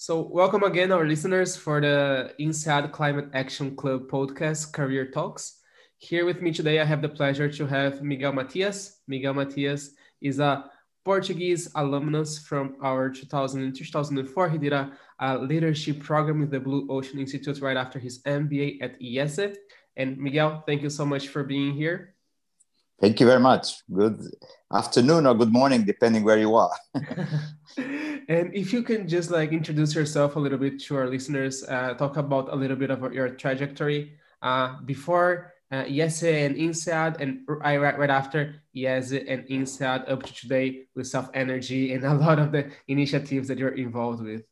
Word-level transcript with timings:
So, 0.00 0.20
welcome 0.20 0.62
again, 0.62 0.92
our 0.92 1.04
listeners, 1.04 1.56
for 1.56 1.80
the 1.80 2.32
INSEAD 2.38 2.92
Climate 2.92 3.30
Action 3.34 3.74
Club 3.74 4.06
podcast, 4.08 4.72
Career 4.72 5.10
Talks. 5.10 5.58
Here 5.96 6.24
with 6.24 6.40
me 6.40 6.52
today, 6.52 6.78
I 6.78 6.84
have 6.84 7.02
the 7.02 7.08
pleasure 7.08 7.50
to 7.50 7.66
have 7.66 8.00
Miguel 8.00 8.32
Matias. 8.32 9.00
Miguel 9.08 9.34
Matias 9.34 9.96
is 10.20 10.38
a 10.38 10.70
Portuguese 11.04 11.72
alumnus 11.74 12.38
from 12.38 12.76
our 12.80 13.10
2000 13.10 13.60
and 13.60 13.74
2004. 13.74 14.48
He 14.50 14.58
did 14.58 14.72
a, 14.72 14.92
a, 15.18 15.36
leadership 15.36 15.98
program 15.98 16.38
with 16.38 16.52
the 16.52 16.60
Blue 16.60 16.86
Ocean 16.88 17.18
Institute 17.18 17.60
right 17.60 17.76
after 17.76 17.98
his 17.98 18.22
MBA 18.22 18.80
at 18.80 19.00
IESE. 19.00 19.56
And 19.96 20.16
Miguel, 20.16 20.62
thank 20.64 20.82
you 20.82 20.90
so 20.90 21.04
much 21.04 21.26
for 21.26 21.42
being 21.42 21.74
here. 21.74 22.14
Thank 23.00 23.20
you 23.20 23.26
very 23.26 23.38
much. 23.38 23.76
Good 23.92 24.20
afternoon 24.72 25.26
or 25.26 25.34
good 25.34 25.52
morning, 25.52 25.84
depending 25.84 26.24
where 26.24 26.38
you 26.38 26.56
are. 26.56 26.74
and 26.96 28.52
if 28.52 28.72
you 28.72 28.82
can 28.82 29.06
just 29.06 29.30
like 29.30 29.52
introduce 29.52 29.94
yourself 29.94 30.34
a 30.34 30.40
little 30.40 30.58
bit 30.58 30.80
to 30.80 30.96
our 30.96 31.06
listeners, 31.06 31.62
uh, 31.62 31.94
talk 31.94 32.16
about 32.16 32.52
a 32.52 32.56
little 32.56 32.76
bit 32.76 32.90
of 32.90 33.12
your 33.12 33.28
trajectory 33.30 34.18
uh, 34.42 34.80
before 34.84 35.54
uh, 35.70 35.84
IESE 35.84 36.46
and 36.46 36.56
INSEAD, 36.56 37.20
and 37.20 37.40
right, 37.46 37.98
right 37.98 38.10
after 38.10 38.62
IESE 38.74 39.24
and 39.28 39.46
INSEAD 39.46 40.10
up 40.10 40.24
to 40.24 40.34
today 40.34 40.86
with 40.96 41.06
Self 41.06 41.28
Energy 41.34 41.92
and 41.92 42.04
a 42.04 42.14
lot 42.14 42.40
of 42.40 42.50
the 42.50 42.70
initiatives 42.88 43.46
that 43.46 43.58
you're 43.58 43.76
involved 43.76 44.24
with. 44.24 44.42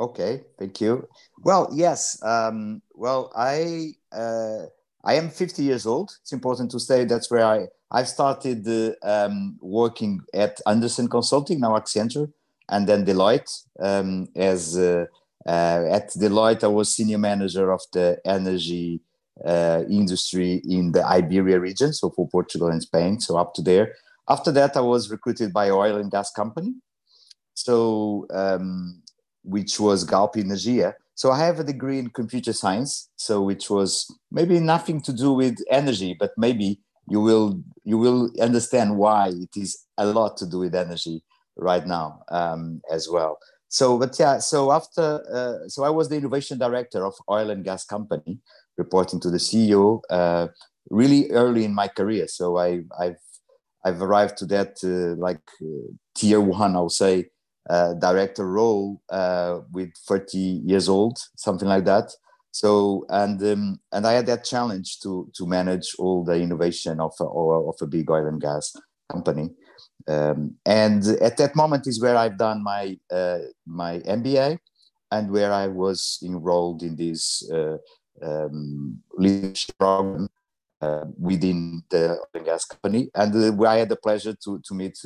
Okay, 0.00 0.42
thank 0.58 0.80
you. 0.80 1.06
Well, 1.38 1.68
yes. 1.72 2.20
Um, 2.24 2.82
well, 2.94 3.30
I 3.36 3.92
uh, 4.10 4.66
I 5.04 5.14
am 5.14 5.30
50 5.30 5.62
years 5.62 5.86
old. 5.86 6.16
It's 6.20 6.32
important 6.32 6.70
to 6.72 6.80
say 6.80 7.04
that's 7.04 7.30
where 7.30 7.44
I 7.44 7.68
I 7.90 8.04
started 8.04 8.68
uh, 8.68 8.92
um, 9.02 9.56
working 9.62 10.20
at 10.34 10.60
Andersen 10.66 11.08
Consulting, 11.08 11.60
now 11.60 11.70
Accenture, 11.70 12.30
and 12.68 12.86
then 12.86 13.06
Deloitte. 13.06 13.64
Um, 13.80 14.28
as 14.36 14.76
uh, 14.76 15.06
uh, 15.46 15.84
at 15.90 16.10
Deloitte, 16.10 16.64
I 16.64 16.66
was 16.66 16.94
senior 16.94 17.18
manager 17.18 17.70
of 17.70 17.80
the 17.92 18.20
energy 18.26 19.00
uh, 19.44 19.84
industry 19.88 20.60
in 20.68 20.92
the 20.92 21.02
Iberia 21.06 21.60
region, 21.60 21.92
so 21.94 22.10
for 22.10 22.28
Portugal 22.28 22.68
and 22.68 22.82
Spain, 22.82 23.20
so 23.20 23.38
up 23.38 23.54
to 23.54 23.62
there. 23.62 23.94
After 24.28 24.52
that, 24.52 24.76
I 24.76 24.80
was 24.80 25.10
recruited 25.10 25.52
by 25.52 25.70
oil 25.70 25.96
and 25.96 26.10
gas 26.10 26.30
company, 26.30 26.74
so 27.54 28.26
um, 28.30 29.02
which 29.44 29.80
was 29.80 30.04
Galp 30.04 30.34
Energia 30.34 30.94
so 31.18 31.32
I 31.32 31.38
have 31.38 31.58
a 31.58 31.64
degree 31.64 31.98
in 31.98 32.10
computer 32.10 32.52
science, 32.52 33.10
so 33.16 33.42
which 33.42 33.68
was 33.68 34.06
maybe 34.30 34.60
nothing 34.60 35.00
to 35.00 35.12
do 35.12 35.32
with 35.32 35.58
energy, 35.68 36.14
but 36.16 36.30
maybe 36.36 36.80
you 37.10 37.20
will 37.20 37.60
you 37.82 37.98
will 37.98 38.30
understand 38.40 38.96
why 38.96 39.30
it 39.30 39.56
is 39.56 39.84
a 39.96 40.06
lot 40.06 40.36
to 40.36 40.46
do 40.46 40.60
with 40.60 40.76
energy 40.76 41.24
right 41.56 41.84
now 41.84 42.22
um, 42.30 42.80
as 42.88 43.08
well. 43.08 43.40
So, 43.66 43.98
but 43.98 44.16
yeah, 44.16 44.38
so 44.38 44.70
after 44.70 45.20
uh, 45.34 45.68
so 45.68 45.82
I 45.82 45.90
was 45.90 46.08
the 46.08 46.18
innovation 46.18 46.56
director 46.56 47.04
of 47.04 47.14
oil 47.28 47.50
and 47.50 47.64
gas 47.64 47.84
company, 47.84 48.38
reporting 48.76 49.18
to 49.22 49.30
the 49.30 49.38
CEO 49.38 50.00
uh, 50.10 50.46
really 50.88 51.32
early 51.32 51.64
in 51.64 51.74
my 51.74 51.88
career. 51.88 52.28
So 52.28 52.58
I 52.58 52.82
I've 52.96 53.22
I've 53.84 54.00
arrived 54.00 54.36
to 54.36 54.46
that 54.54 54.78
uh, 54.84 55.20
like 55.20 55.42
uh, 55.60 55.90
tier 56.14 56.40
one, 56.40 56.76
I'll 56.76 56.88
say 56.90 57.30
uh, 57.68 57.94
director 57.94 58.46
role 58.46 59.00
uh, 59.10 59.60
with 59.72 59.90
30 60.06 60.38
years 60.38 60.88
old, 60.88 61.18
something 61.36 61.68
like 61.68 61.84
that. 61.84 62.10
So 62.50 63.04
and 63.10 63.42
um, 63.42 63.80
and 63.92 64.06
I 64.06 64.12
had 64.12 64.26
that 64.26 64.44
challenge 64.44 65.00
to 65.00 65.30
to 65.36 65.46
manage 65.46 65.94
all 65.98 66.24
the 66.24 66.34
innovation 66.34 66.98
of 66.98 67.12
a, 67.20 67.24
of 67.24 67.76
a 67.80 67.86
big 67.86 68.10
oil 68.10 68.26
and 68.26 68.40
gas 68.40 68.74
company. 69.12 69.50
Um, 70.06 70.54
and 70.64 71.06
at 71.20 71.36
that 71.36 71.54
moment 71.54 71.86
is 71.86 72.00
where 72.00 72.16
I've 72.16 72.38
done 72.38 72.62
my 72.62 72.98
uh, 73.10 73.40
my 73.66 73.98
MBA 74.00 74.58
and 75.10 75.30
where 75.30 75.52
I 75.52 75.66
was 75.66 76.18
enrolled 76.24 76.82
in 76.82 76.96
this 76.96 77.48
uh, 77.50 77.76
um, 78.22 79.02
leadership 79.12 79.76
program 79.78 80.28
uh, 80.80 81.04
within 81.18 81.82
the 81.90 82.10
oil 82.10 82.26
and 82.34 82.44
gas 82.44 82.64
company, 82.64 83.10
and 83.14 83.34
uh, 83.34 83.52
where 83.52 83.70
I 83.70 83.78
had 83.78 83.88
the 83.88 83.96
pleasure 83.96 84.34
to 84.44 84.60
to 84.64 84.74
meet 84.74 84.98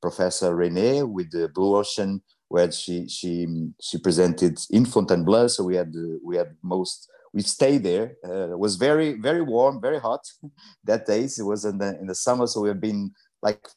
Professor 0.00 0.54
Renee 0.54 1.02
with 1.02 1.30
the 1.30 1.48
Blue 1.48 1.76
Ocean, 1.76 2.22
where 2.48 2.70
she 2.70 3.08
she 3.08 3.46
she 3.80 3.98
presented 3.98 4.58
in 4.70 4.84
Fontainebleau. 4.84 5.48
So 5.48 5.64
we 5.64 5.76
had 5.76 5.92
we 6.24 6.36
had 6.36 6.56
most 6.62 7.08
we 7.32 7.42
stayed 7.42 7.82
there. 7.84 8.16
Uh, 8.26 8.52
it 8.52 8.58
was 8.58 8.76
very 8.76 9.12
very 9.14 9.42
warm, 9.42 9.80
very 9.80 10.00
hot 10.00 10.20
that 10.84 11.06
days. 11.06 11.38
It 11.38 11.44
was 11.44 11.64
in 11.64 11.78
the 11.78 11.98
in 12.00 12.06
the 12.06 12.14
summer, 12.14 12.46
so 12.46 12.60
we 12.60 12.68
have 12.68 12.80
been 12.80 13.12
like 13.42 13.68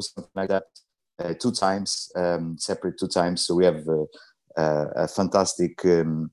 something 0.00 0.30
like 0.34 0.48
that 0.48 0.64
uh, 1.18 1.34
two 1.40 1.52
times, 1.52 2.10
um, 2.16 2.56
separate 2.58 2.98
two 2.98 3.08
times. 3.08 3.46
So 3.46 3.54
we 3.54 3.64
have 3.64 3.86
uh, 3.88 4.04
uh 4.60 4.86
a 4.96 5.08
fantastic 5.08 5.84
um, 5.84 6.30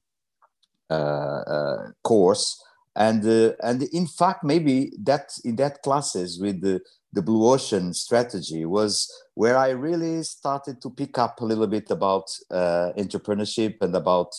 uh, 0.90 1.42
uh, 1.56 1.88
course, 2.04 2.62
and 2.96 3.26
and 3.64 3.84
in 3.84 4.08
fact 4.08 4.44
maybe 4.44 4.92
that 5.04 5.32
in 5.44 5.56
that 5.58 5.82
classes 5.82 6.40
with 6.40 6.62
the 6.62 6.82
the 7.14 7.22
blue 7.22 7.48
ocean 7.48 7.94
strategy 7.94 8.66
was 8.66 9.12
where 9.36 9.58
i 9.58 9.70
really 9.70 10.24
started 10.24 10.82
to 10.82 10.90
pick 10.90 11.18
up 11.18 11.40
a 11.40 11.46
little 11.46 11.68
bit 11.68 11.90
about 11.92 12.26
uh, 12.52 12.92
entrepreneurship 12.98 13.76
and 13.82 13.96
about 13.96 14.32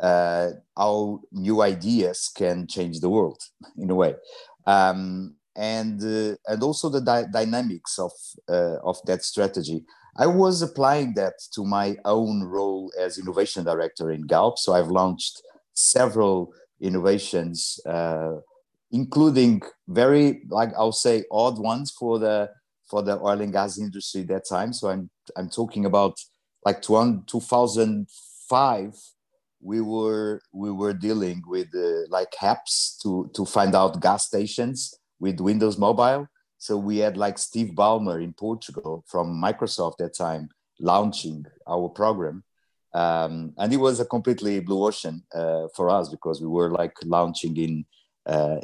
uh, 0.00 0.50
how 0.76 1.20
new 1.32 1.62
ideas 1.62 2.30
can 2.34 2.66
change 2.66 3.00
the 3.00 3.10
world 3.10 3.40
in 3.76 3.90
a 3.90 3.94
way. 3.94 4.14
Um, 4.66 5.36
and 5.56 6.00
uh, 6.02 6.36
and 6.46 6.62
also 6.62 6.88
the 6.88 7.00
di- 7.00 7.26
dynamics 7.32 7.98
of 7.98 8.12
uh, 8.48 8.76
of 8.84 8.98
that 9.06 9.24
strategy. 9.24 9.84
I 10.16 10.26
was 10.26 10.62
applying 10.62 11.14
that 11.14 11.34
to 11.54 11.64
my 11.64 11.96
own 12.04 12.44
role 12.44 12.92
as 12.98 13.18
innovation 13.18 13.64
director 13.64 14.10
in 14.10 14.22
galp. 14.22 14.58
So 14.58 14.72
i've 14.74 14.88
launched 14.90 15.42
several 15.74 16.52
innovations 16.80 17.78
uh, 17.84 18.36
including 18.92 19.62
very 19.88 20.42
like 20.48 20.70
I'll 20.76 20.92
say 20.92 21.24
odd 21.30 21.58
ones 21.58 21.90
for 21.90 22.18
the 22.18 22.50
for 22.88 23.02
the 23.02 23.18
oil 23.20 23.40
and 23.40 23.52
gas 23.52 23.78
industry 23.78 24.22
that 24.24 24.48
time. 24.48 24.72
So 24.72 24.88
I'm 24.88 25.10
I'm 25.36 25.48
talking 25.48 25.84
about 25.84 26.18
like 26.64 26.82
2005 26.82 28.94
we 29.62 29.80
were 29.80 30.40
we 30.52 30.70
were 30.70 30.94
dealing 30.94 31.42
with 31.46 31.68
uh, 31.74 32.08
like 32.08 32.32
apps 32.40 32.98
to 33.02 33.30
to 33.34 33.44
find 33.44 33.74
out 33.74 34.00
gas 34.00 34.26
stations 34.26 34.94
with 35.18 35.40
Windows 35.40 35.78
Mobile. 35.78 36.26
So 36.58 36.76
we 36.76 36.98
had 36.98 37.16
like 37.16 37.38
Steve 37.38 37.72
Ballmer 37.74 38.22
in 38.22 38.32
Portugal 38.32 39.04
from 39.06 39.42
Microsoft 39.42 39.96
that 39.98 40.14
time 40.14 40.48
launching 40.78 41.44
our 41.66 41.88
program. 41.88 42.42
Um, 42.92 43.54
and 43.56 43.72
it 43.72 43.76
was 43.76 44.00
a 44.00 44.04
completely 44.04 44.60
blue 44.60 44.84
ocean 44.84 45.22
uh, 45.32 45.68
for 45.76 45.90
us 45.90 46.08
because 46.08 46.40
we 46.40 46.48
were 46.48 46.70
like 46.70 46.94
launching 47.04 47.56
in 47.56 47.84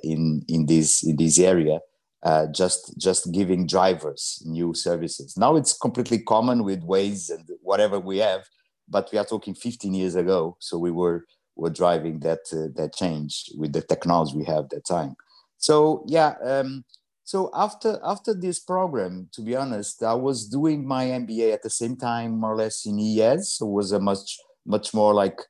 in 0.03 0.45
in 0.49 0.67
this 0.67 1.03
in 1.03 1.17
this 1.17 1.39
area. 1.39 1.81
Uh, 2.23 2.47
just 2.47 2.99
just 2.99 3.31
giving 3.31 3.67
drivers 3.67 4.43
new 4.45 4.75
services. 4.75 5.37
Now 5.37 5.55
it's 5.55 5.77
completely 5.77 6.19
common 6.19 6.65
with 6.65 6.83
Waze 6.83 7.31
and 7.31 7.49
whatever 7.63 8.01
we 8.01 8.19
have, 8.19 8.43
but 8.89 9.09
we 9.13 9.19
are 9.19 9.25
talking 9.25 9.55
15 9.55 9.95
years 9.95 10.17
ago. 10.17 10.57
So 10.59 10.77
we 10.77 10.91
were 10.91 11.25
were 11.55 11.71
driving 11.71 12.21
that 12.21 12.41
uh, 12.53 12.69
that 12.75 12.95
change 12.95 13.51
with 13.57 13.73
the 13.73 13.83
technology 13.83 14.37
we 14.37 14.45
have 14.45 14.65
at 14.65 14.71
that 14.71 14.87
time. 14.87 15.15
So 15.59 16.05
yeah. 16.09 16.35
Um, 16.43 16.85
so 17.25 17.51
after 17.55 17.99
after 18.05 18.35
this 18.35 18.61
program, 18.61 19.29
to 19.33 19.43
be 19.43 19.57
honest, 19.57 20.03
I 20.03 20.15
was 20.15 20.49
doing 20.49 20.87
my 20.87 21.07
MBA 21.07 21.53
at 21.53 21.63
the 21.63 21.71
same 21.71 21.97
time, 21.97 22.39
more 22.41 22.53
or 22.53 22.57
less 22.57 22.87
in 22.87 22.97
IESE. 22.99 23.45
So 23.45 23.67
it 23.67 23.73
was 23.73 23.93
a 23.93 24.01
much 24.01 24.37
much 24.65 24.95
more 24.95 25.13
like 25.15 25.41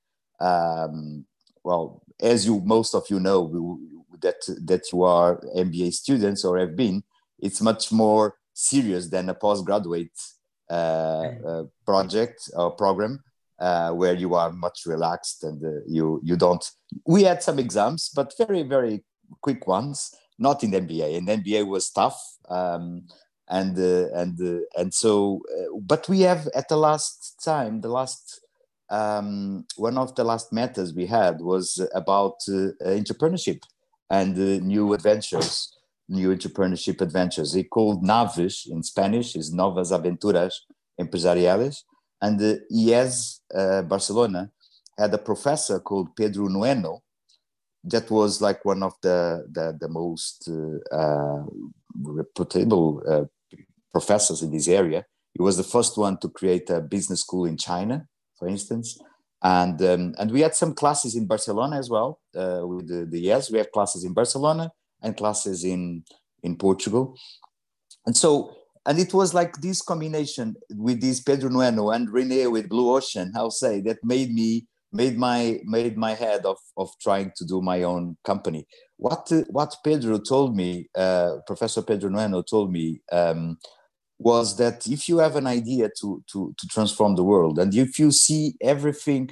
um, 0.41 1.27
well, 1.65 2.03
as 2.21 2.47
you 2.47 2.61
most 2.65 2.95
of 2.95 3.05
you 3.11 3.21
know, 3.21 3.43
we, 3.43 3.96
that 4.23 4.41
that 4.65 4.93
you 4.93 5.03
are 5.03 5.41
MBA 5.57 5.93
students 5.93 6.45
or 6.45 6.59
have 6.59 6.77
been, 6.77 7.03
it's 7.39 7.61
much 7.61 7.93
more 7.93 8.37
serious 8.55 9.09
than 9.09 9.29
a 9.29 9.35
postgraduate 9.35 10.11
uh, 10.71 11.31
uh, 11.47 11.65
project 11.85 12.51
or 12.57 12.73
program 12.73 13.23
uh, 13.61 13.91
where 13.93 14.15
you 14.15 14.35
are 14.35 14.51
much 14.51 14.83
relaxed 14.85 15.45
and 15.45 15.65
uh, 15.65 15.81
you 15.87 16.21
you 16.25 16.37
don't. 16.37 16.69
We 17.07 17.23
had 17.23 17.43
some 17.43 17.59
exams, 17.59 18.11
but 18.15 18.35
very 18.37 18.63
very 18.63 19.05
quick 19.43 19.67
ones, 19.67 20.13
not 20.39 20.65
in 20.65 20.73
the 20.73 20.81
MBA. 20.81 21.19
And 21.19 21.29
MBA 21.29 21.67
was 21.67 21.91
tough. 21.91 22.21
Um, 22.49 23.07
and 23.49 23.79
uh, 23.79 24.09
and 24.13 24.41
uh, 24.41 24.65
and 24.77 24.93
so, 24.93 25.41
but 25.83 26.09
we 26.09 26.23
have 26.23 26.49
at 26.55 26.69
the 26.69 26.77
last 26.77 27.41
time, 27.45 27.81
the 27.81 27.89
last 27.89 28.41
um, 28.91 29.67
one 29.77 29.99
of 29.99 30.17
the 30.17 30.25
last 30.25 30.53
matters 30.53 30.93
we 30.93 31.07
had 31.07 31.41
was 31.41 31.81
about 31.95 32.41
entrepreneurship 32.49 33.61
and 34.11 34.37
uh, 34.37 34.65
new 34.65 34.93
adventures, 34.95 35.77
new 36.09 36.35
entrepreneurship 36.35 37.01
adventures. 37.01 37.53
He 37.53 37.65
called 37.65 38.03
Naves 38.03 38.67
in 38.71 38.83
Spanish, 38.83 39.37
is 39.37 39.53
Novas 39.53 39.93
Aventuras 39.93 40.55
Empresariales. 41.01 41.83
And 42.21 42.41
uh, 42.41 42.55
IESE 42.73 43.41
uh, 43.55 43.83
Barcelona 43.83 44.51
had 44.99 45.13
a 45.13 45.19
professor 45.19 45.81
called 45.81 46.15
Pedro 46.17 46.49
Nueno 46.49 47.01
that 47.85 48.11
was 48.11 48.41
like 48.41 48.65
one 48.65 48.83
of 48.83 48.95
the, 49.03 49.47
the, 49.51 49.77
the 49.79 49.89
most 49.89 50.49
uh, 50.49 50.95
uh 50.95 51.45
reputable 52.03 53.03
uh, 53.09 53.25
professors 53.93 54.43
in 54.43 54.51
this 54.51 54.69
area. 54.69 55.05
He 55.33 55.43
was 55.43 55.57
the 55.57 55.63
first 55.63 55.97
one 55.97 56.19
to 56.19 56.29
create 56.29 56.69
a 56.71 56.81
business 56.81 57.21
school 57.21 57.47
in 57.47 57.57
China. 57.57 58.07
for 58.39 58.49
instance. 58.49 58.99
And, 59.47 59.81
um, 59.83 60.15
and 60.19 60.33
we 60.33 60.41
had 60.41 60.57
some 60.57 60.75
classes 60.75 61.15
in 61.15 61.27
Barcelona 61.27 61.77
as 61.79 61.89
well 61.89 62.11
uh, 62.35 62.63
with 62.71 62.89
the, 62.89 63.07
the 63.13 63.21
yes, 63.21 63.49
we 63.49 63.59
have 63.59 63.71
classes 63.71 64.03
in 64.03 64.13
Barcelona 64.13 64.73
and 65.03 65.17
classes 65.17 65.63
in, 65.63 66.03
in 66.43 66.57
Portugal. 66.57 67.17
And 68.07 68.17
so, 68.17 68.57
and 68.87 68.99
it 68.99 69.15
was 69.15 69.35
like 69.35 69.53
this 69.61 69.83
combination 69.83 70.57
with 70.71 71.01
this 71.01 71.21
Pedro 71.21 71.49
Nueno 71.51 71.95
and 71.95 72.11
Rene 72.11 72.49
with 72.49 72.69
Blue 72.69 72.91
Ocean, 72.97 73.33
I'll 73.37 73.53
say, 73.65 73.81
that 73.83 73.99
made 74.03 74.33
me 74.35 74.67
made 74.93 75.17
my 75.19 75.61
made 75.65 75.97
my 75.97 76.15
head 76.15 76.47
of 76.47 76.59
of 76.77 76.89
trying 77.01 77.31
to 77.37 77.45
do 77.45 77.61
my 77.61 77.83
own 77.83 78.17
company. 78.25 78.67
What 78.97 79.31
what 79.49 79.77
Pedro 79.85 80.19
told 80.19 80.57
me, 80.57 80.89
uh, 80.97 81.33
Professor 81.47 81.83
Pedro 81.83 82.11
Nueno 82.11 82.43
told 82.43 82.73
me, 82.73 83.01
um, 83.13 83.59
was 84.19 84.57
that 84.57 84.87
if 84.87 85.09
you 85.09 85.19
have 85.19 85.37
an 85.37 85.47
idea 85.47 85.91
to 86.01 86.23
to 86.33 86.55
to 86.59 86.69
transform 86.69 87.17
the 87.17 87.25
world, 87.25 87.59
and 87.59 87.75
if 87.75 87.99
you 87.99 88.11
see 88.11 88.55
everything 88.61 89.31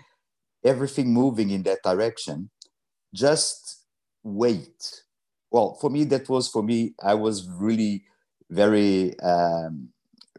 everything 0.65 1.13
moving 1.13 1.51
in 1.51 1.63
that 1.63 1.83
direction, 1.83 2.51
just 3.15 3.85
wait. 4.23 5.03
Well, 5.51 5.75
for 5.81 5.91
me, 5.91 6.05
that 6.05 6.29
was 6.29 6.49
for 6.49 6.63
me. 6.63 6.95
I 7.03 7.15
was 7.15 7.49
really 7.49 8.05
very 8.51 9.19
um, 9.21 9.89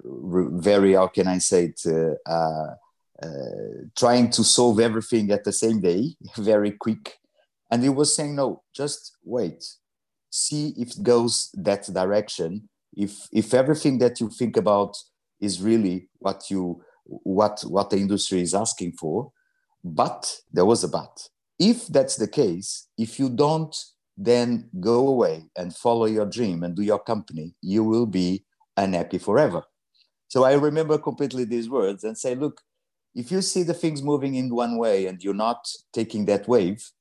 very 0.03 0.93
how 0.93 1.07
can 1.07 1.27
I 1.27 1.39
say 1.39 1.73
it. 1.73 2.19
Uh, 2.25 2.75
uh, 3.23 3.87
trying 3.95 4.29
to 4.29 4.43
solve 4.43 4.79
everything 4.79 5.31
at 5.31 5.45
the 5.45 5.51
same 5.51 5.79
day, 5.79 6.15
very 6.37 6.71
quick. 6.71 7.17
And 7.71 7.81
he 7.81 7.89
was 7.89 8.15
saying, 8.15 8.35
no, 8.35 8.63
just 8.75 9.17
wait, 9.23 9.63
see 10.29 10.73
if 10.77 10.91
it 10.91 11.03
goes 11.03 11.49
that 11.53 11.91
direction. 11.91 12.69
If 12.95 13.27
if 13.31 13.53
everything 13.53 13.99
that 13.99 14.19
you 14.19 14.29
think 14.29 14.57
about 14.57 14.95
is 15.39 15.61
really 15.61 16.09
what 16.19 16.49
you 16.49 16.81
what 17.05 17.61
what 17.67 17.89
the 17.89 17.97
industry 17.97 18.41
is 18.41 18.53
asking 18.53 18.93
for, 18.93 19.31
but 19.83 20.39
there 20.51 20.65
was 20.65 20.83
a 20.83 20.87
but. 20.87 21.29
If 21.59 21.87
that's 21.87 22.15
the 22.17 22.27
case, 22.27 22.87
if 22.97 23.19
you 23.19 23.29
don't 23.29 23.75
then 24.17 24.69
go 24.79 25.07
away 25.07 25.45
and 25.57 25.75
follow 25.75 26.05
your 26.05 26.25
dream 26.25 26.63
and 26.63 26.75
do 26.75 26.81
your 26.81 26.99
company, 26.99 27.53
you 27.61 27.83
will 27.83 28.05
be 28.05 28.45
unhappy 28.77 29.17
forever. 29.17 29.63
So 30.27 30.43
I 30.43 30.53
remember 30.53 30.97
completely 30.97 31.45
these 31.45 31.69
words 31.69 32.03
and 32.03 32.17
say, 32.17 32.35
look, 32.35 32.61
if 33.13 33.31
you 33.31 33.41
see 33.41 33.63
the 33.63 33.73
things 33.73 34.01
moving 34.01 34.35
in 34.35 34.53
one 34.53 34.77
way 34.77 35.05
and 35.05 35.23
you're 35.23 35.33
not 35.33 35.67
taking 35.93 36.25
that 36.25 36.47
wave, 36.47 36.91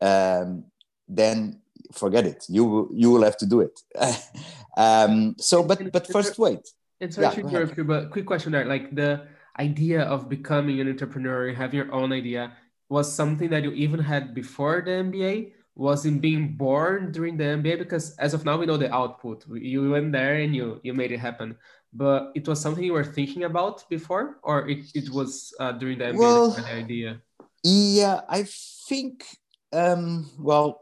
um, 0.00 0.64
then 1.08 1.60
forget 1.92 2.26
it. 2.26 2.44
You 2.48 2.90
you 2.92 3.10
will 3.10 3.22
have 3.22 3.36
to 3.38 3.46
do 3.46 3.60
it. 3.60 3.80
um, 4.76 5.34
so, 5.38 5.62
but 5.62 5.92
but 5.92 6.06
first, 6.06 6.38
wait. 6.38 6.68
And 7.00 7.12
sorry 7.12 7.26
yeah, 7.26 7.34
to 7.34 7.40
interrupt 7.40 7.76
you, 7.76 7.84
but 7.84 8.10
quick 8.10 8.26
question 8.26 8.52
there. 8.52 8.66
Like 8.66 8.94
the 8.94 9.26
idea 9.58 10.02
of 10.02 10.28
becoming 10.28 10.80
an 10.80 10.88
entrepreneur, 10.88 11.52
have 11.52 11.72
your 11.72 11.92
own 11.92 12.12
idea, 12.12 12.52
was 12.88 13.10
something 13.12 13.50
that 13.50 13.64
you 13.64 13.72
even 13.72 14.00
had 14.00 14.34
before 14.34 14.82
the 14.84 14.92
MBA. 14.92 15.52
Was 15.76 16.04
in 16.04 16.18
being 16.18 16.58
born 16.58 17.10
during 17.10 17.38
the 17.38 17.44
MBA 17.56 17.78
because 17.78 18.14
as 18.18 18.34
of 18.34 18.44
now 18.44 18.58
we 18.58 18.66
know 18.66 18.76
the 18.76 18.92
output. 18.92 19.46
You 19.48 19.88
went 19.90 20.12
there 20.12 20.34
and 20.34 20.54
you 20.54 20.78
you 20.82 20.92
made 20.92 21.10
it 21.10 21.20
happen 21.20 21.56
but 21.92 22.30
it 22.34 22.46
was 22.46 22.60
something 22.60 22.84
you 22.84 22.92
were 22.92 23.04
thinking 23.04 23.44
about 23.44 23.88
before, 23.88 24.38
or 24.42 24.68
it, 24.68 24.86
it 24.94 25.10
was 25.10 25.52
uh, 25.58 25.72
during 25.72 25.98
the 25.98 26.04
MBA 26.04 26.18
well, 26.18 26.50
the 26.50 26.72
idea? 26.72 27.20
Yeah, 27.64 28.20
I 28.28 28.44
think, 28.88 29.24
um, 29.72 30.30
well, 30.38 30.80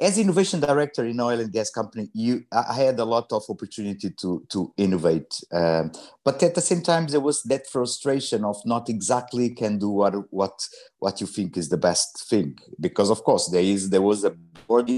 as 0.00 0.18
innovation 0.18 0.60
director 0.60 1.04
in 1.04 1.20
oil 1.20 1.40
and 1.40 1.52
gas 1.52 1.70
company, 1.70 2.08
you 2.12 2.44
I 2.52 2.74
had 2.74 2.98
a 2.98 3.04
lot 3.04 3.32
of 3.32 3.44
opportunity 3.48 4.10
to 4.10 4.44
to 4.48 4.72
innovate, 4.76 5.40
um, 5.52 5.92
but 6.24 6.42
at 6.42 6.54
the 6.54 6.60
same 6.60 6.82
time 6.82 7.06
there 7.06 7.20
was 7.20 7.42
that 7.44 7.66
frustration 7.66 8.44
of 8.44 8.56
not 8.64 8.88
exactly 8.88 9.50
can 9.50 9.78
do 9.78 9.88
what 9.88 10.14
what 10.30 10.66
what 10.98 11.20
you 11.20 11.26
think 11.26 11.56
is 11.56 11.68
the 11.68 11.76
best 11.76 12.28
thing 12.28 12.58
because 12.80 13.10
of 13.10 13.22
course 13.22 13.48
there 13.50 13.62
is 13.62 13.90
there 13.90 14.02
was 14.02 14.24
a 14.24 14.30
board 14.66 14.90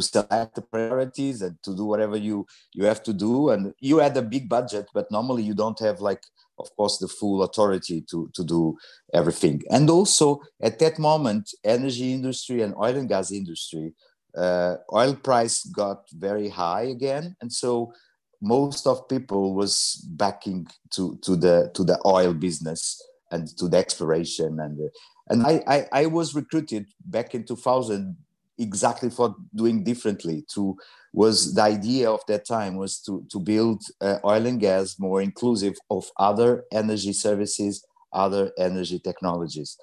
to, 0.00 0.26
select 0.26 0.54
the 0.54 0.62
priorities 0.62 1.42
and 1.42 1.56
to 1.62 1.74
do 1.76 1.84
whatever 1.84 2.16
you 2.16 2.46
you 2.74 2.84
have 2.84 3.02
to 3.04 3.12
do, 3.12 3.50
and 3.50 3.74
you 3.80 3.98
had 3.98 4.16
a 4.16 4.22
big 4.22 4.48
budget, 4.48 4.88
but 4.94 5.10
normally 5.10 5.42
you 5.42 5.54
don't 5.54 5.78
have 5.80 6.00
like 6.00 6.22
of 6.60 6.74
course, 6.76 6.98
the 6.98 7.08
full 7.08 7.42
authority 7.42 8.02
to, 8.10 8.30
to 8.34 8.44
do 8.44 8.76
everything. 9.14 9.62
And 9.70 9.88
also 9.88 10.42
at 10.62 10.78
that 10.78 10.98
moment, 10.98 11.50
energy 11.64 12.12
industry 12.12 12.62
and 12.62 12.74
oil 12.76 12.96
and 12.96 13.08
gas 13.08 13.32
industry, 13.32 13.94
uh, 14.36 14.76
oil 14.92 15.14
price 15.14 15.64
got 15.64 16.04
very 16.12 16.48
high 16.48 16.82
again. 16.82 17.36
And 17.40 17.52
so 17.52 17.92
most 18.40 18.86
of 18.86 19.08
people 19.08 19.54
was 19.54 20.04
backing 20.10 20.66
to, 20.90 21.18
to 21.22 21.36
the 21.36 21.70
to 21.74 21.84
the 21.84 22.00
oil 22.06 22.32
business 22.32 23.02
and 23.30 23.48
to 23.58 23.68
the 23.68 23.76
exploration 23.76 24.58
and 24.60 24.90
and 25.28 25.46
I, 25.46 25.62
I, 25.66 25.86
I 25.92 26.06
was 26.06 26.34
recruited 26.34 26.86
back 27.04 27.36
in 27.36 27.44
2000 27.44 28.16
exactly 28.60 29.10
for 29.10 29.34
doing 29.54 29.82
differently 29.82 30.44
to 30.54 30.76
was 31.12 31.54
the 31.54 31.62
idea 31.62 32.08
of 32.08 32.20
that 32.28 32.46
time 32.46 32.76
was 32.76 33.00
to, 33.00 33.26
to 33.30 33.40
build 33.40 33.82
uh, 34.00 34.18
oil 34.24 34.46
and 34.46 34.60
gas 34.60 34.96
more 34.98 35.20
inclusive 35.20 35.74
of 35.90 36.04
other 36.18 36.64
energy 36.72 37.12
services 37.12 37.84
other 38.12 38.52
energy 38.58 38.98
technologies. 38.98 39.78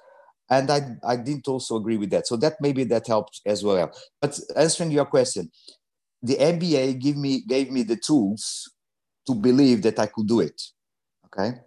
And 0.50 0.70
I, 0.70 0.96
I 1.06 1.16
didn't 1.16 1.48
also 1.48 1.76
agree 1.76 1.98
with 1.98 2.10
that. 2.10 2.26
So 2.26 2.36
that 2.36 2.54
maybe 2.60 2.84
that 2.84 3.06
helped 3.06 3.40
as 3.44 3.62
well. 3.62 3.90
But 4.20 4.38
answering 4.56 4.90
your 4.90 5.06
question 5.06 5.50
the 6.20 6.34
mba 6.34 6.98
gave 6.98 7.16
me 7.16 7.42
gave 7.42 7.70
me 7.70 7.84
the 7.84 7.96
tools 7.96 8.72
to 9.24 9.36
believe 9.36 9.82
that 9.82 9.98
i 10.00 10.06
could 10.06 10.26
do 10.26 10.40
it. 10.40 10.60
Okay? 11.26 11.58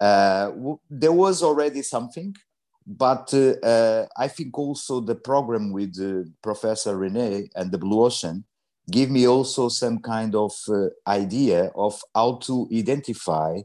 Uh, 0.00 0.50
there 0.90 1.12
was 1.12 1.42
already 1.42 1.82
something 1.82 2.34
but 2.86 3.32
uh, 3.34 3.54
uh, 3.64 4.06
I 4.16 4.28
think 4.28 4.58
also 4.58 5.00
the 5.00 5.14
program 5.14 5.72
with 5.72 5.98
uh, 6.00 6.28
Professor 6.42 6.96
Rene 6.96 7.48
and 7.54 7.70
the 7.70 7.78
Blue 7.78 8.02
Ocean 8.02 8.44
give 8.90 9.10
me 9.10 9.28
also 9.28 9.68
some 9.68 10.00
kind 10.00 10.34
of 10.34 10.52
idea 11.06 11.70
of 11.76 12.00
how 12.14 12.34
to 12.42 12.68
identify 12.72 13.60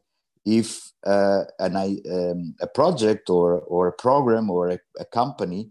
if 0.45 0.91
uh, 1.05 1.43
an, 1.59 1.75
um, 1.75 2.55
a 2.61 2.67
project 2.67 3.29
or, 3.29 3.61
or 3.61 3.87
a 3.87 3.91
program 3.91 4.49
or 4.49 4.69
a, 4.69 4.79
a 4.99 5.05
company 5.05 5.69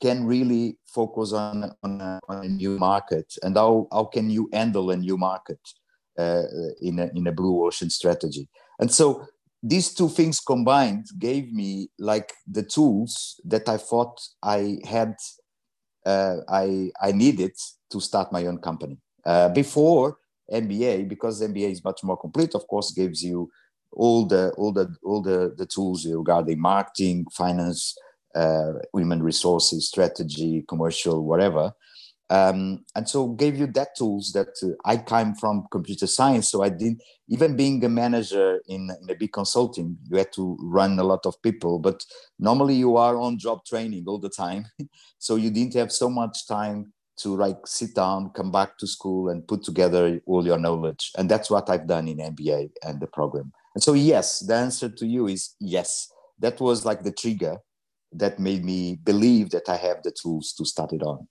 can 0.00 0.26
really 0.26 0.78
focus 0.86 1.32
on, 1.32 1.72
on 1.82 2.00
a, 2.00 2.20
on, 2.28 2.44
a, 2.44 2.48
new 2.48 2.78
market 2.78 3.34
and 3.42 3.56
how, 3.56 3.86
how 3.92 4.04
can 4.04 4.30
you 4.30 4.48
handle 4.52 4.90
a 4.90 4.96
new 4.96 5.16
market 5.16 5.58
uh, 6.18 6.42
in, 6.80 6.98
a, 6.98 7.10
in 7.14 7.26
a 7.26 7.32
blue 7.32 7.66
ocean 7.66 7.90
strategy. 7.90 8.48
And 8.78 8.90
so 8.90 9.26
these 9.66 9.94
two 9.94 10.10
things 10.10 10.40
combined 10.40 11.06
gave 11.18 11.50
me 11.50 11.88
like 11.98 12.34
the 12.46 12.62
tools 12.62 13.40
that 13.46 13.66
I 13.66 13.78
thought 13.78 14.20
I 14.42 14.76
had, 14.84 15.14
uh, 16.04 16.36
I 16.46 16.90
I 17.00 17.12
needed 17.12 17.52
to 17.90 18.00
start 18.00 18.30
my 18.30 18.44
own 18.44 18.58
company. 18.58 18.98
Uh, 19.24 19.48
before 19.48 20.18
MBA, 20.52 21.08
because 21.08 21.40
MBA 21.40 21.72
is 21.72 21.82
much 21.82 22.04
more 22.04 22.18
complete, 22.18 22.54
of 22.54 22.66
course, 22.68 22.92
gives 22.92 23.24
you 23.24 23.50
all 23.92 24.26
the 24.26 24.50
all 24.58 24.70
the 24.70 24.94
all 25.02 25.22
the, 25.22 25.54
the 25.56 25.64
tools 25.64 26.06
regarding 26.06 26.60
marketing, 26.60 27.24
finance, 27.32 27.96
uh, 28.34 28.72
human 28.92 29.22
resources, 29.22 29.88
strategy, 29.88 30.62
commercial, 30.68 31.24
whatever 31.24 31.72
um, 32.30 32.84
and 32.96 33.08
so 33.08 33.28
gave 33.28 33.56
you 33.56 33.66
that 33.66 33.94
tools 33.96 34.32
that 34.32 34.48
uh, 34.62 34.74
i 34.84 34.96
came 34.96 35.34
from 35.34 35.66
computer 35.70 36.06
science. 36.06 36.48
So 36.48 36.62
i 36.62 36.68
didn't 36.68 37.02
even 37.28 37.56
being 37.56 37.84
a 37.84 37.88
manager 37.88 38.60
in, 38.66 38.90
in 39.00 39.10
a 39.10 39.14
big 39.14 39.32
consulting 39.32 39.96
you 40.10 40.18
had 40.18 40.32
to 40.34 40.56
run 40.60 40.98
a 40.98 41.04
lot 41.04 41.26
of 41.26 41.40
people 41.42 41.78
but 41.78 42.04
normally 42.38 42.74
you 42.74 42.96
are 42.96 43.16
on 43.16 43.38
job 43.38 43.64
training 43.64 44.04
all 44.06 44.18
the 44.18 44.30
time. 44.30 44.66
So 45.18 45.36
you 45.36 45.50
didn't 45.50 45.72
have 45.74 45.90
so 45.90 46.10
much 46.10 46.46
time 46.46 46.92
to 47.20 47.34
like 47.34 47.66
sit 47.66 47.94
down 47.94 48.30
come 48.30 48.50
back 48.50 48.76
to 48.78 48.86
school 48.86 49.30
and 49.30 49.46
put 49.46 49.62
together 49.62 50.20
all 50.26 50.44
your 50.44 50.58
knowledge. 50.58 51.12
And 51.16 51.30
that's 51.30 51.50
what 51.50 51.68
i've 51.70 51.86
done 51.86 52.08
in 52.08 52.18
mba 52.18 52.70
and 52.82 53.00
the 53.00 53.06
program. 53.06 53.52
And 53.74 53.82
so 53.82 53.92
yes 53.92 54.40
the 54.40 54.54
answer 54.54 54.88
to 54.88 55.06
you 55.06 55.26
is 55.28 55.54
yes. 55.60 56.08
That 56.40 56.60
was 56.60 56.84
like 56.84 57.04
the 57.04 57.12
trigger 57.12 57.58
that 58.12 58.38
made 58.38 58.64
me 58.64 58.98
believe 59.02 59.50
that 59.50 59.68
i 59.68 59.76
have 59.76 60.02
the 60.02 60.12
tools 60.22 60.52
to 60.54 60.64
start 60.64 60.92
it 60.92 61.02
on 61.02 61.26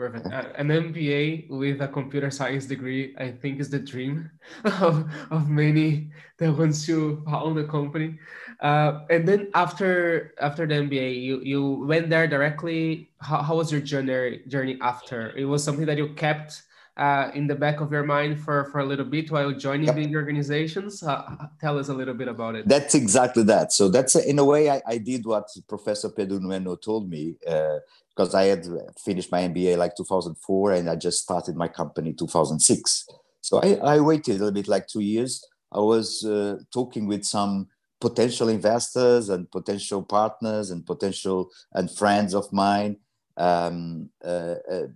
Perfect. 0.00 0.32
Uh, 0.32 0.48
an 0.56 0.68
MBA 0.68 1.50
with 1.50 1.82
a 1.82 1.88
computer 1.88 2.30
science 2.30 2.64
degree, 2.64 3.14
I 3.18 3.30
think, 3.32 3.60
is 3.60 3.68
the 3.68 3.78
dream 3.78 4.30
of, 4.80 5.04
of 5.30 5.50
many 5.50 6.08
that 6.38 6.56
wants 6.56 6.86
to 6.86 7.22
own 7.28 7.58
a 7.58 7.64
company. 7.64 8.18
Uh, 8.60 9.04
and 9.10 9.28
then 9.28 9.50
after 9.52 10.32
after 10.40 10.66
the 10.66 10.76
MBA, 10.76 11.20
you, 11.20 11.42
you 11.44 11.84
went 11.84 12.08
there 12.08 12.26
directly. 12.26 13.10
How, 13.20 13.42
how 13.42 13.56
was 13.56 13.70
your 13.70 13.82
journey 13.82 14.40
journey 14.48 14.78
after? 14.80 15.36
It 15.36 15.44
was 15.44 15.62
something 15.62 15.84
that 15.84 15.98
you 15.98 16.14
kept 16.14 16.62
uh, 17.00 17.30
in 17.34 17.46
the 17.46 17.54
back 17.54 17.80
of 17.80 17.90
your 17.90 18.04
mind 18.04 18.38
for, 18.38 18.66
for 18.66 18.80
a 18.80 18.84
little 18.84 19.06
bit 19.06 19.30
while 19.30 19.50
joining 19.52 19.86
yep. 19.86 19.96
the 19.96 20.14
organizations? 20.14 21.02
Uh, 21.02 21.46
tell 21.58 21.78
us 21.78 21.88
a 21.88 21.94
little 21.94 22.12
bit 22.12 22.28
about 22.28 22.54
it. 22.54 22.68
That's 22.68 22.94
exactly 22.94 23.42
that. 23.44 23.72
So 23.72 23.88
that's 23.88 24.14
in 24.16 24.38
a 24.38 24.44
way 24.44 24.68
I, 24.68 24.82
I 24.86 24.98
did 24.98 25.24
what 25.24 25.48
Professor 25.66 26.10
Pedro 26.10 26.38
Nueno 26.38 26.76
told 26.76 27.08
me 27.08 27.36
because 27.40 28.34
uh, 28.34 28.38
I 28.38 28.44
had 28.44 28.66
finished 29.02 29.32
my 29.32 29.40
MBA 29.48 29.78
like 29.78 29.96
2004 29.96 30.72
and 30.72 30.90
I 30.90 30.96
just 30.96 31.22
started 31.22 31.56
my 31.56 31.68
company 31.68 32.12
2006. 32.12 33.08
So 33.40 33.60
I, 33.62 33.76
I 33.76 34.00
waited 34.00 34.32
a 34.36 34.38
little 34.38 34.52
bit 34.52 34.68
like 34.68 34.86
two 34.86 35.00
years. 35.00 35.42
I 35.72 35.78
was 35.78 36.22
uh, 36.26 36.58
talking 36.70 37.06
with 37.06 37.24
some 37.24 37.68
potential 37.98 38.50
investors 38.50 39.30
and 39.30 39.50
potential 39.50 40.02
partners 40.02 40.70
and 40.70 40.84
potential 40.84 41.48
and 41.72 41.90
friends 41.90 42.34
of 42.34 42.52
mine. 42.52 42.98
Um, 43.38 44.10
uh, 44.22 44.56
uh, 44.70 44.86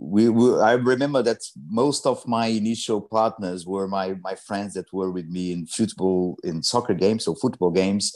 we, 0.00 0.28
we, 0.28 0.58
I 0.60 0.72
remember 0.72 1.22
that 1.22 1.38
most 1.68 2.06
of 2.06 2.26
my 2.26 2.46
initial 2.46 3.00
partners 3.00 3.66
were 3.66 3.88
my 3.88 4.14
my 4.22 4.34
friends 4.34 4.74
that 4.74 4.92
were 4.92 5.10
with 5.10 5.26
me 5.26 5.52
in 5.52 5.66
football, 5.66 6.38
in 6.44 6.62
soccer 6.62 6.94
games, 6.94 7.24
so 7.24 7.34
football 7.34 7.70
games. 7.70 8.12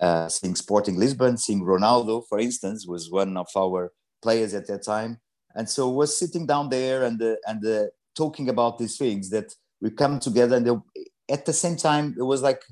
Uh, 0.00 0.28
seeing 0.28 0.54
Sporting 0.54 0.98
Lisbon, 0.98 1.38
seeing 1.38 1.62
Ronaldo, 1.62 2.22
for 2.28 2.38
instance, 2.38 2.86
was 2.86 3.10
one 3.10 3.34
of 3.38 3.48
our 3.56 3.92
players 4.22 4.52
at 4.52 4.66
that 4.66 4.84
time, 4.84 5.18
and 5.54 5.68
so 5.68 5.88
was 5.88 6.18
sitting 6.18 6.46
down 6.46 6.68
there 6.68 7.04
and 7.04 7.20
uh, 7.22 7.36
and 7.46 7.64
uh, 7.66 7.84
talking 8.14 8.48
about 8.48 8.78
these 8.78 8.96
things 8.96 9.30
that 9.30 9.54
we 9.80 9.90
come 9.90 10.18
together, 10.18 10.56
and 10.56 10.66
they, 10.66 11.04
at 11.32 11.46
the 11.46 11.52
same 11.52 11.76
time, 11.76 12.14
it 12.18 12.24
was 12.24 12.42
like 12.42 12.62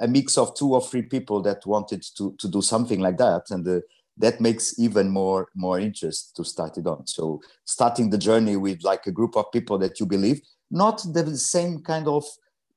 a 0.00 0.08
mix 0.08 0.38
of 0.38 0.54
two 0.56 0.72
or 0.74 0.80
three 0.80 1.02
people 1.02 1.42
that 1.42 1.66
wanted 1.66 2.02
to 2.16 2.34
to 2.38 2.48
do 2.48 2.62
something 2.62 3.00
like 3.00 3.18
that, 3.18 3.42
and 3.50 3.66
uh, 3.68 3.80
that 4.16 4.40
makes 4.40 4.78
even 4.78 5.10
more 5.10 5.48
more 5.54 5.78
interest 5.80 6.36
to 6.36 6.44
start 6.44 6.78
it 6.78 6.86
on. 6.86 7.06
So 7.06 7.40
starting 7.64 8.10
the 8.10 8.18
journey 8.18 8.56
with 8.56 8.82
like 8.84 9.06
a 9.06 9.12
group 9.12 9.36
of 9.36 9.50
people 9.52 9.78
that 9.78 9.98
you 10.00 10.06
believe 10.06 10.40
not 10.70 11.04
the 11.12 11.36
same 11.36 11.80
kind 11.80 12.08
of 12.08 12.24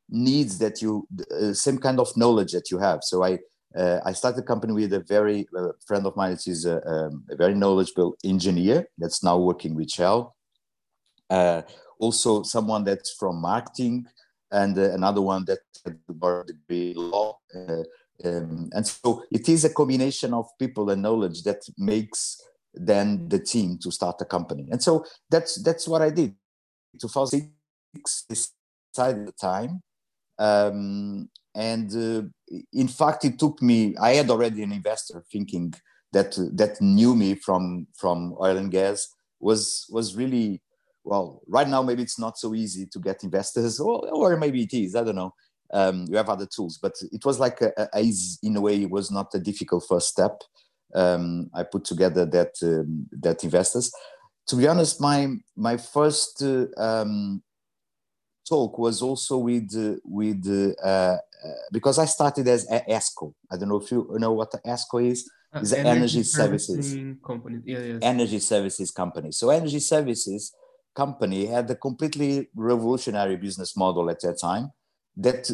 needs 0.10 0.58
that 0.60 0.82
you 0.82 1.08
uh, 1.32 1.54
same 1.54 1.78
kind 1.78 2.00
of 2.00 2.16
knowledge 2.16 2.52
that 2.54 2.72
you 2.72 2.80
have. 2.80 3.00
So 3.04 3.24
i 3.24 3.40
uh, 3.78 4.00
i 4.06 4.14
started 4.14 4.38
the 4.38 4.48
company 4.48 4.74
with 4.74 4.94
a 4.94 5.02
very 5.02 5.48
uh, 5.58 5.74
friend 5.86 6.06
of 6.06 6.16
mine. 6.16 6.34
Is 6.34 6.66
a, 6.66 6.78
um, 6.88 7.24
a, 7.30 7.36
very 7.36 7.54
knowledgeable 7.54 8.16
engineer 8.24 8.88
that's 8.98 9.24
now 9.24 9.38
working 9.38 9.76
with 9.76 9.92
shell. 9.92 10.36
Uh, 11.30 11.62
also 12.00 12.44
someone 12.44 12.84
that's 12.84 13.12
from 13.20 13.42
marketing 13.42 14.06
and 14.52 14.78
uh, 14.78 14.92
another 14.94 15.22
one 15.22 15.44
that 15.46 15.60
had 15.84 15.98
a 16.10 16.44
degree 16.46 16.94
law. 16.94 17.38
Uh, 17.54 17.84
um, 18.26 18.70
and 18.74 18.86
so 18.86 19.24
it 19.32 19.48
is 19.48 19.66
a 19.66 19.74
combination 19.74 20.34
of 20.34 20.48
people 20.58 20.90
and 20.90 21.02
knowledge 21.02 21.44
that 21.44 21.62
makes 21.78 22.42
then 22.74 23.28
the 23.30 23.40
team 23.40 23.78
to 23.80 23.92
start 23.92 24.22
a 24.22 24.26
company. 24.26 24.68
And 24.72 24.82
so 24.82 25.06
that's 25.30 25.62
that's 25.64 25.88
what 25.88 26.02
I 26.02 26.10
did. 26.10 26.36
2006 27.00 28.26
decided 28.30 29.28
the 29.28 29.32
time. 29.40 29.82
Um, 30.40 31.30
and 31.56 31.92
uh, 31.96 32.56
in 32.74 32.88
fact, 32.88 33.26
it 33.26 33.40
took 33.40 33.62
me. 33.62 33.96
I 33.98 34.12
had 34.12 34.30
already 34.30 34.64
an 34.64 34.72
investor 34.72 35.24
thinking 35.32 35.74
that 36.14 36.38
that 36.54 36.82
knew 36.82 37.16
me 37.16 37.36
from 37.36 37.88
from 37.96 38.36
oil 38.40 38.58
and 38.58 38.72
gas 38.72 39.08
was 39.40 39.86
was 39.90 40.16
really 40.16 40.62
well. 41.04 41.42
Right 41.48 41.68
now, 41.68 41.82
maybe 41.82 42.04
it's 42.04 42.20
not 42.20 42.38
so 42.38 42.54
easy 42.54 42.86
to 42.88 43.00
get 43.00 43.24
investors, 43.24 43.80
or, 43.80 44.08
or 44.10 44.38
maybe 44.38 44.64
it 44.64 44.74
is. 44.74 44.96
I 44.96 45.04
don't 45.04 45.16
know 45.16 45.34
um, 45.74 46.06
you 46.10 46.18
have 46.18 46.30
other 46.30 46.46
tools 46.46 46.78
but 46.82 46.94
it 47.12 47.24
was 47.26 47.40
like 47.40 47.62
a, 47.62 47.72
a, 47.94 48.12
in 48.44 48.56
a 48.56 48.62
way 48.62 48.82
it 48.82 48.90
was 48.90 49.12
not 49.12 49.34
a 49.34 49.40
difficult 49.40 49.84
first 49.88 50.08
step 50.10 50.42
um, 50.96 51.50
i 51.54 51.64
put 51.64 51.84
together 51.84 52.26
that 52.26 52.54
um, 52.64 53.08
that 53.12 53.44
investors. 53.44 53.92
To 54.48 54.56
be 54.56 54.68
honest 54.68 55.02
my 55.02 55.36
my 55.56 55.78
first 55.78 56.42
uh, 56.42 56.68
um, 56.78 57.44
talk 58.48 58.78
was 58.78 59.02
also 59.02 59.38
with 59.38 59.74
uh, 59.76 60.00
with 60.06 60.46
uh, 60.84 60.84
uh 60.88 61.18
because 61.72 62.00
i 62.00 62.06
started 62.06 62.48
as 62.48 62.66
esco. 62.68 63.34
I 63.52 63.58
don't 63.58 63.70
know 63.70 63.82
if 63.82 63.92
you 63.92 64.08
know 64.18 64.34
what 64.34 64.52
the 64.52 64.60
esco 64.60 65.06
is. 65.06 65.30
Uh, 65.54 65.60
is 65.60 65.74
energy, 65.74 65.98
energy 65.98 66.24
services. 66.24 66.98
company. 67.26 67.60
Yeah, 67.64 67.80
yes. 67.80 68.00
energy 68.02 68.40
services 68.40 68.92
company. 68.92 69.32
So 69.32 69.50
energy 69.50 69.80
services 69.80 70.54
company 70.94 71.46
had 71.46 71.70
a 71.70 71.76
completely 71.76 72.50
revolutionary 72.54 73.38
business 73.38 73.78
model 73.78 74.10
at 74.10 74.20
that 74.22 74.40
time 74.42 74.72
that 75.18 75.50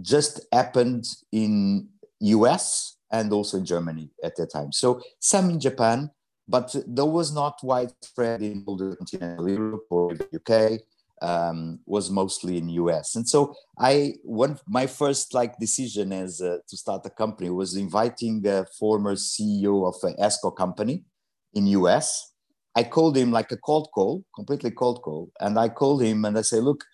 just 0.00 0.40
happened 0.52 1.04
in 1.32 1.88
US 2.20 2.96
and 3.10 3.32
also 3.32 3.58
in 3.58 3.64
Germany 3.64 4.10
at 4.22 4.36
that 4.36 4.52
time. 4.52 4.72
So 4.72 5.00
some 5.18 5.50
in 5.50 5.60
Japan, 5.60 6.10
but 6.46 6.74
there 6.86 7.04
was 7.04 7.32
not 7.32 7.58
widespread 7.62 8.42
in 8.42 8.64
all 8.66 8.76
the 8.76 8.96
continental 8.96 9.48
Europe 9.48 9.86
or 9.90 10.14
the 10.14 10.28
UK. 10.38 10.80
Um, 11.20 11.80
was 11.84 12.12
mostly 12.12 12.58
in 12.58 12.68
US, 12.68 13.16
and 13.16 13.28
so 13.28 13.52
I 13.76 14.14
one 14.22 14.56
my 14.68 14.86
first 14.86 15.34
like 15.34 15.58
decision 15.58 16.12
as 16.12 16.40
uh, 16.40 16.58
to 16.68 16.76
start 16.76 17.04
a 17.06 17.10
company 17.10 17.50
was 17.50 17.74
inviting 17.74 18.46
a 18.46 18.64
former 18.78 19.16
CEO 19.16 19.88
of 19.88 19.96
an 20.04 20.14
ESCO 20.14 20.56
company 20.56 21.02
in 21.54 21.66
US. 21.66 22.34
I 22.76 22.84
called 22.84 23.16
him 23.16 23.32
like 23.32 23.50
a 23.50 23.56
cold 23.56 23.88
call, 23.92 24.24
completely 24.32 24.70
cold 24.70 25.02
call, 25.02 25.32
and 25.40 25.58
I 25.58 25.70
called 25.70 26.04
him 26.04 26.24
and 26.24 26.38
I 26.38 26.42
say, 26.42 26.60
look, 26.60 26.84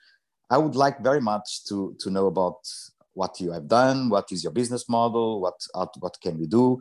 I 0.50 0.58
would 0.58 0.76
like 0.76 1.00
very 1.00 1.20
much 1.20 1.64
to, 1.68 1.96
to 2.00 2.10
know 2.10 2.26
about 2.26 2.58
what 3.14 3.40
you 3.40 3.52
have 3.52 3.68
done, 3.68 4.08
what 4.08 4.30
is 4.32 4.42
your 4.42 4.52
business 4.52 4.88
model, 4.88 5.40
what, 5.40 5.60
what 5.98 6.16
can 6.20 6.38
we 6.38 6.46
do. 6.46 6.80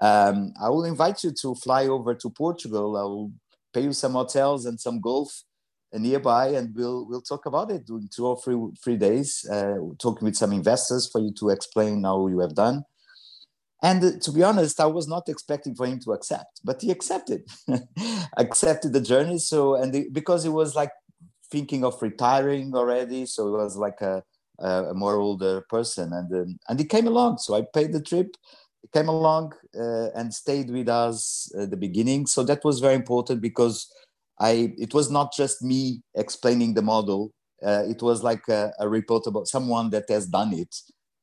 Um, 0.00 0.52
I 0.62 0.68
will 0.68 0.84
invite 0.84 1.24
you 1.24 1.32
to 1.42 1.54
fly 1.54 1.86
over 1.86 2.14
to 2.14 2.30
Portugal. 2.30 2.96
I 2.96 3.02
will 3.02 3.32
pay 3.72 3.82
you 3.82 3.92
some 3.92 4.12
hotels 4.12 4.66
and 4.66 4.80
some 4.80 5.00
golf 5.00 5.42
nearby, 5.92 6.48
and 6.48 6.74
we'll 6.74 7.06
we'll 7.06 7.20
talk 7.20 7.46
about 7.46 7.70
it 7.70 7.86
during 7.86 8.08
two 8.08 8.26
or 8.26 8.40
three 8.40 8.56
three 8.82 8.96
days, 8.96 9.46
uh, 9.50 9.76
talking 9.98 10.24
with 10.24 10.36
some 10.36 10.52
investors 10.52 11.08
for 11.10 11.20
you 11.20 11.32
to 11.34 11.50
explain 11.50 12.04
how 12.04 12.28
you 12.28 12.38
have 12.40 12.54
done. 12.54 12.84
And 13.82 14.04
uh, 14.04 14.10
to 14.22 14.32
be 14.32 14.42
honest, 14.42 14.78
I 14.80 14.86
was 14.86 15.08
not 15.08 15.28
expecting 15.28 15.74
for 15.74 15.86
him 15.86 16.00
to 16.00 16.12
accept, 16.12 16.60
but 16.62 16.82
he 16.82 16.90
accepted, 16.90 17.42
accepted 18.36 18.92
the 18.92 19.00
journey. 19.00 19.38
So 19.38 19.74
and 19.74 19.92
the, 19.92 20.08
because 20.12 20.44
it 20.44 20.50
was 20.50 20.74
like 20.74 20.92
thinking 21.50 21.84
of 21.84 22.00
retiring 22.00 22.74
already. 22.74 23.26
So 23.26 23.48
it 23.48 23.58
was 23.58 23.76
like 23.76 24.00
a, 24.00 24.22
a 24.58 24.94
more 24.94 25.16
older 25.16 25.62
person, 25.68 26.12
and 26.12 26.32
um, 26.32 26.58
and 26.68 26.78
he 26.78 26.84
came 26.84 27.06
along. 27.06 27.38
So 27.38 27.54
I 27.54 27.62
paid 27.62 27.92
the 27.92 28.02
trip. 28.02 28.36
He 28.82 28.88
came 28.92 29.08
along 29.08 29.52
uh, 29.78 30.08
and 30.14 30.32
stayed 30.32 30.70
with 30.70 30.88
us 30.88 31.52
at 31.58 31.70
the 31.70 31.76
beginning. 31.76 32.26
So 32.26 32.42
that 32.44 32.64
was 32.64 32.80
very 32.80 32.94
important 32.94 33.40
because 33.40 33.92
I 34.38 34.72
it 34.78 34.94
was 34.94 35.10
not 35.10 35.32
just 35.32 35.62
me 35.62 36.02
explaining 36.14 36.74
the 36.74 36.82
model. 36.82 37.32
Uh, 37.64 37.84
it 37.88 38.02
was 38.02 38.22
like 38.22 38.48
a, 38.48 38.72
a 38.78 38.88
report 38.88 39.26
about 39.26 39.46
someone 39.46 39.90
that 39.90 40.08
has 40.08 40.26
done 40.26 40.54
it 40.54 40.74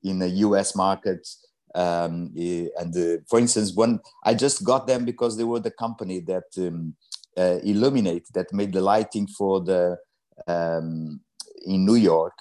in 0.03 0.19
the 0.19 0.29
U.S. 0.45 0.75
market. 0.75 1.27
Um, 1.73 2.31
and 2.35 2.95
uh, 2.95 3.21
for 3.29 3.39
instance, 3.39 3.73
when 3.73 3.99
I 4.23 4.33
just 4.33 4.63
got 4.63 4.87
them 4.87 5.03
because 5.03 5.35
they 5.35 5.43
were 5.43 5.59
the 5.59 5.71
company 5.71 6.19
that 6.21 6.45
um, 6.57 6.95
uh, 7.37 7.59
illuminate 7.63 8.25
that 8.33 8.51
made 8.53 8.73
the 8.73 8.81
lighting 8.81 9.27
for 9.27 9.61
the 9.61 9.97
um, 10.47 11.21
in 11.65 11.85
New 11.85 11.95
York 11.95 12.33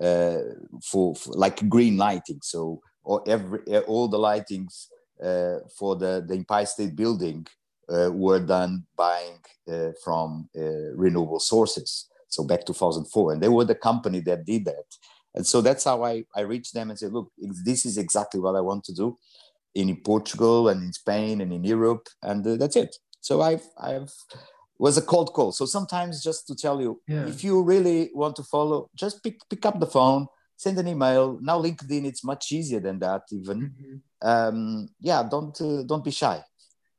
uh, 0.00 0.38
for, 0.82 1.14
for, 1.14 1.34
like 1.34 1.68
green 1.68 1.96
lighting. 1.96 2.40
So 2.42 2.80
or 3.04 3.22
every 3.26 3.60
all 3.86 4.08
the 4.08 4.18
lightings 4.18 4.86
uh, 5.22 5.58
for 5.76 5.96
the, 5.96 6.24
the 6.26 6.34
Empire 6.34 6.66
State 6.66 6.96
Building 6.96 7.46
uh, 7.88 8.10
were 8.12 8.40
done 8.40 8.84
buying 8.96 9.38
uh, 9.70 9.90
from 10.04 10.48
uh, 10.56 10.94
renewable 10.94 11.40
sources. 11.40 12.08
So 12.28 12.44
back 12.44 12.64
2004, 12.64 13.34
and 13.34 13.42
they 13.42 13.48
were 13.48 13.64
the 13.64 13.74
company 13.74 14.20
that 14.20 14.46
did 14.46 14.64
that. 14.64 14.84
And 15.34 15.46
so 15.46 15.60
that's 15.60 15.84
how 15.84 16.02
I, 16.02 16.24
I 16.34 16.42
reached 16.42 16.74
them 16.74 16.90
and 16.90 16.98
said, 16.98 17.12
look, 17.12 17.30
this 17.64 17.84
is 17.84 17.98
exactly 17.98 18.40
what 18.40 18.56
I 18.56 18.60
want 18.60 18.84
to 18.84 18.94
do 18.94 19.18
in 19.74 19.94
Portugal 19.96 20.68
and 20.68 20.82
in 20.82 20.92
Spain 20.92 21.40
and 21.40 21.52
in 21.52 21.64
Europe, 21.64 22.08
and 22.22 22.46
uh, 22.46 22.56
that's 22.56 22.76
it. 22.76 22.96
So 23.20 23.40
I've 23.40 23.66
I've 23.78 24.12
was 24.78 24.98
a 24.98 25.02
cold 25.02 25.32
call. 25.32 25.52
So 25.52 25.64
sometimes 25.66 26.22
just 26.22 26.46
to 26.48 26.54
tell 26.54 26.80
you, 26.80 27.00
yeah. 27.06 27.26
if 27.26 27.44
you 27.44 27.62
really 27.62 28.10
want 28.14 28.36
to 28.36 28.42
follow, 28.42 28.90
just 28.94 29.22
pick 29.22 29.38
pick 29.48 29.64
up 29.66 29.78
the 29.78 29.86
phone, 29.86 30.26
send 30.56 30.78
an 30.78 30.88
email. 30.88 31.38
Now 31.40 31.60
LinkedIn, 31.60 32.04
it's 32.04 32.24
much 32.24 32.52
easier 32.52 32.80
than 32.80 32.98
that. 33.00 33.22
Even, 33.30 33.58
mm-hmm. 33.60 34.28
um, 34.28 34.88
yeah, 35.00 35.22
don't 35.22 35.58
uh, 35.60 35.82
don't 35.84 36.04
be 36.04 36.10
shy. 36.10 36.42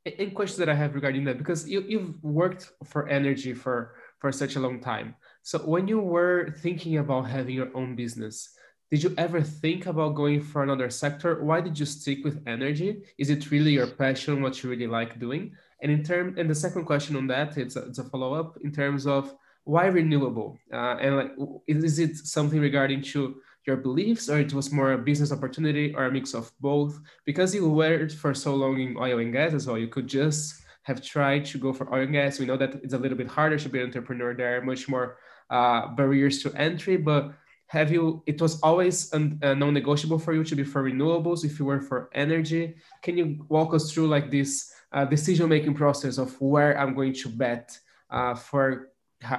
In 0.06 0.32
questions 0.32 0.60
that 0.60 0.70
I 0.70 0.76
have 0.76 0.96
regarding 0.96 1.24
that, 1.26 1.38
because 1.38 1.68
you 1.68 1.82
you've 1.88 2.22
worked 2.24 2.72
for 2.86 3.08
energy 3.08 3.54
for 3.54 3.96
for 4.20 4.32
such 4.32 4.56
a 4.56 4.60
long 4.60 4.80
time. 4.80 5.16
So 5.42 5.60
when 5.60 5.88
you 5.88 6.00
were 6.00 6.56
thinking 6.60 6.98
about 6.98 7.24
having 7.24 7.56
your 7.56 7.72
own 7.76 7.96
business, 7.96 8.56
did 8.90 9.04
you 9.04 9.14
ever 9.18 9.42
think 9.42 9.88
about 9.88 10.16
going 10.16 10.40
for 10.40 10.64
another 10.64 10.90
sector? 10.90 11.44
Why 11.44 11.60
did 11.60 11.78
you 11.80 11.86
stick 11.86 12.24
with 12.24 12.44
energy? 12.48 13.04
Is 13.18 13.30
it 13.30 13.52
really 13.52 13.72
your 13.72 13.88
passion, 13.88 14.42
what 14.42 14.62
you 14.62 14.70
really 14.70 14.88
like 14.88 15.20
doing? 15.20 15.56
And 15.84 15.92
in 15.92 16.02
term, 16.02 16.36
and 16.38 16.50
the 16.50 16.56
second 16.56 16.86
question 16.86 17.18
on 17.18 17.28
that, 17.28 17.58
it's 17.58 17.76
a, 17.76 17.82
it's 17.88 18.00
a 18.00 18.06
follow 18.06 18.34
up 18.34 18.58
in 18.64 18.72
terms 18.72 19.06
of 19.06 19.36
why 19.66 19.86
renewable, 19.88 20.58
uh, 20.74 20.96
and 21.00 21.16
like, 21.18 21.32
is 21.68 22.00
it 22.00 22.18
something 22.18 22.60
regarding 22.60 23.02
to 23.02 23.36
your 23.68 23.78
beliefs, 23.78 24.30
or 24.30 24.40
it 24.40 24.54
was 24.54 24.72
more 24.72 24.94
a 24.94 24.98
business 24.98 25.32
opportunity, 25.32 25.94
or 25.94 26.06
a 26.06 26.12
mix 26.12 26.34
of 26.34 26.52
both? 26.62 27.00
Because 27.26 27.54
you 27.54 27.70
were 27.70 28.10
for 28.10 28.34
so 28.34 28.56
long 28.56 28.80
in 28.80 28.98
oil 28.98 29.20
and 29.20 29.34
gas 29.34 29.54
as 29.54 29.68
well, 29.68 29.78
you 29.78 29.88
could 29.88 30.08
just 30.08 30.62
have 30.84 31.02
tried 31.02 31.46
to 31.46 31.58
go 31.58 31.72
for 31.72 31.94
oil 31.94 32.04
and 32.04 32.14
gas. 32.14 32.40
We 32.40 32.46
know 32.46 32.58
that 32.58 32.76
it's 32.76 32.94
a 32.94 32.98
little 32.98 33.18
bit 33.18 33.28
harder 33.28 33.60
to 33.60 33.70
be 33.70 33.80
an 33.80 33.86
entrepreneur. 33.86 34.34
There 34.34 34.62
much 34.62 34.90
more 34.90 35.18
uh, 35.50 35.88
barriers 35.96 36.44
to 36.44 36.54
entry, 36.56 36.98
but 36.98 37.34
have 37.68 37.92
you 37.92 38.22
it 38.26 38.40
was 38.40 38.60
always 38.62 39.12
un, 39.14 39.40
uh, 39.42 39.54
non-negotiable 39.54 40.20
for 40.20 40.34
you 40.34 40.44
to 40.44 40.56
be 40.56 40.64
for 40.64 40.84
renewables 40.84 41.44
if 41.44 41.58
you 41.58 41.66
were 41.66 41.82
for 41.82 42.10
energy 42.14 42.76
can 43.02 43.18
you 43.18 43.44
walk 43.50 43.74
us 43.74 43.92
through 43.92 44.08
like 44.08 44.30
this 44.30 44.72
uh, 44.94 45.06
decision 45.06 45.50
making 45.50 45.74
process 45.74 46.18
of 46.18 46.40
where 46.40 46.80
I'm 46.80 46.94
going 46.94 47.14
to 47.14 47.30
bet 47.30 47.78
uh, 48.10 48.36
for 48.36 48.90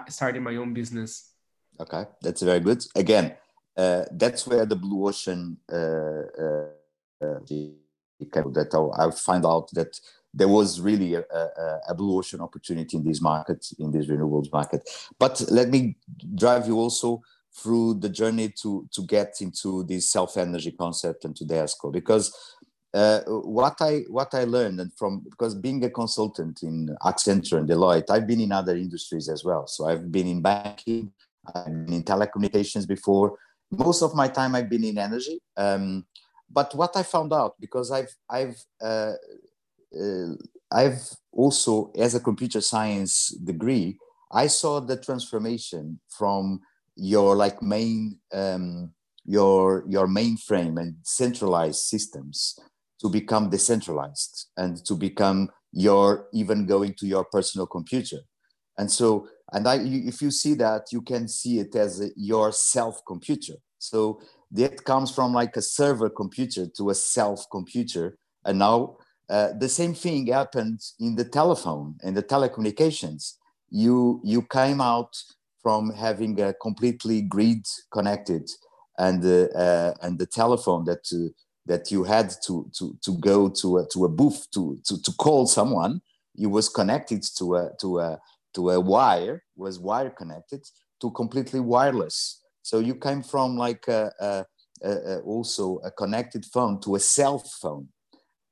starting 0.08 0.42
my 0.42 0.56
own 0.56 0.74
business. 0.74 1.30
Okay, 1.80 2.04
that's 2.20 2.42
very 2.42 2.60
good. 2.60 2.84
Again, 2.94 3.34
uh, 3.76 4.04
that's 4.12 4.46
where 4.46 4.66
the 4.66 4.76
blue 4.76 5.08
ocean 5.08 5.56
uh, 5.68 5.74
that 7.20 8.70
I, 8.72 9.06
I 9.06 9.10
find 9.10 9.44
out 9.44 9.70
that 9.72 10.00
there 10.32 10.48
was 10.48 10.80
really 10.80 11.14
a, 11.14 11.20
a, 11.20 11.80
a, 11.88 11.94
blue 11.94 12.18
ocean 12.18 12.40
opportunity 12.40 12.96
in 12.96 13.04
this 13.04 13.20
market, 13.20 13.66
in 13.78 13.90
this 13.90 14.06
renewables 14.06 14.52
market. 14.52 14.88
But 15.18 15.44
let 15.50 15.68
me 15.70 15.96
drive 16.34 16.66
you 16.66 16.76
also 16.78 17.22
through 17.56 17.94
the 17.94 18.08
journey 18.08 18.48
to 18.62 18.88
to 18.92 19.02
get 19.02 19.36
into 19.40 19.84
this 19.84 20.10
self 20.10 20.36
energy 20.36 20.72
concept 20.72 21.24
and 21.24 21.36
to 21.36 21.44
the 21.44 21.54
ESCO 21.54 21.92
because 21.92 22.34
uh, 22.94 23.20
what 23.26 23.74
I 23.80 24.04
what 24.08 24.32
I 24.34 24.44
learned 24.44 24.78
and 24.80 24.92
from 24.94 25.24
because 25.28 25.54
being 25.54 25.84
a 25.84 25.90
consultant 25.90 26.62
in 26.62 26.96
Accenture 27.02 27.58
and 27.58 27.68
Deloitte, 27.68 28.08
I've 28.08 28.26
been 28.26 28.40
in 28.40 28.52
other 28.52 28.76
industries 28.76 29.28
as 29.28 29.44
well. 29.44 29.66
So 29.66 29.88
I've 29.88 30.12
been 30.12 30.28
in 30.28 30.40
banking, 30.40 31.12
I've 31.52 31.64
been 31.64 31.92
in 31.92 32.04
telecommunications 32.04 32.86
before. 32.86 33.36
Most 33.72 34.02
of 34.02 34.14
my 34.14 34.28
time 34.28 34.54
I've 34.54 34.70
been 34.70 34.84
in 34.84 34.98
energy. 34.98 35.40
Um, 35.56 36.06
but 36.48 36.72
what 36.76 36.96
I 36.96 37.02
found 37.02 37.32
out 37.32 37.56
because 37.58 37.90
I've 37.90 38.14
I've 38.30 38.56
uh, 38.80 39.14
uh, 40.00 40.34
I've 40.70 41.02
also, 41.32 41.90
as 41.96 42.14
a 42.14 42.20
computer 42.20 42.60
science 42.60 43.28
degree, 43.28 43.98
I 44.30 44.46
saw 44.46 44.80
the 44.80 44.96
transformation 44.96 46.00
from 46.08 46.60
your 46.94 47.34
like 47.34 47.60
main 47.60 48.20
um, 48.32 48.92
your 49.24 49.84
your 49.88 50.06
mainframe 50.06 50.80
and 50.80 50.94
centralized 51.02 51.80
systems 51.80 52.58
to 53.00 53.08
become 53.08 53.50
decentralized 53.50 54.48
and 54.56 54.84
to 54.84 54.94
become 54.94 55.50
your 55.72 56.28
even 56.32 56.66
going 56.66 56.94
to 56.94 57.06
your 57.06 57.24
personal 57.24 57.66
computer. 57.66 58.18
And 58.78 58.90
so 58.90 59.28
and 59.52 59.68
i 59.68 59.76
if 59.76 60.22
you 60.22 60.30
see 60.30 60.54
that 60.54 60.92
you 60.92 61.02
can 61.02 61.28
see 61.28 61.58
it 61.58 61.74
as 61.76 62.00
a, 62.00 62.10
your 62.16 62.52
self 62.52 63.00
computer. 63.06 63.54
So 63.78 64.20
that 64.52 64.84
comes 64.84 65.10
from 65.10 65.32
like 65.34 65.56
a 65.56 65.62
server 65.62 66.08
computer 66.08 66.66
to 66.76 66.90
a 66.90 66.94
self 66.94 67.46
computer. 67.50 68.16
And 68.44 68.58
now 68.58 68.96
uh, 69.28 69.50
the 69.58 69.68
same 69.68 69.94
thing 69.94 70.26
happened 70.26 70.80
in 71.00 71.16
the 71.16 71.24
telephone 71.24 71.96
and 72.02 72.16
the 72.16 72.22
telecommunications. 72.22 73.34
You 73.70 74.20
you 74.24 74.42
came 74.42 74.80
out 74.80 75.16
from 75.62 75.90
having 75.94 76.40
a 76.40 76.54
completely 76.54 77.22
grid 77.22 77.66
connected 77.90 78.48
and 78.98 79.24
uh, 79.24 79.48
uh, 79.58 79.94
and 80.02 80.18
the 80.18 80.26
telephone 80.26 80.84
that 80.84 81.04
uh, 81.12 81.28
that 81.66 81.90
you 81.90 82.04
had 82.04 82.32
to 82.46 82.70
to 82.78 82.96
to 83.02 83.18
go 83.18 83.48
to 83.48 83.78
a, 83.78 83.88
to 83.88 84.04
a 84.04 84.08
booth 84.08 84.46
to, 84.52 84.78
to 84.84 85.00
to 85.02 85.12
call 85.12 85.46
someone. 85.46 86.00
You 86.34 86.50
was 86.50 86.68
connected 86.68 87.22
to 87.38 87.56
a 87.56 87.70
to 87.80 88.00
a 88.00 88.20
to 88.54 88.70
a 88.70 88.80
wire 88.80 89.42
was 89.56 89.78
wire 89.78 90.10
connected 90.10 90.62
to 91.00 91.10
completely 91.10 91.60
wireless. 91.60 92.40
So 92.62 92.78
you 92.78 92.94
came 92.94 93.22
from 93.22 93.58
like 93.58 93.88
a, 93.88 94.10
a, 94.20 94.44
a, 94.82 95.18
also 95.20 95.78
a 95.84 95.90
connected 95.90 96.46
phone 96.46 96.80
to 96.80 96.94
a 96.94 97.00
cell 97.00 97.38
phone 97.60 97.88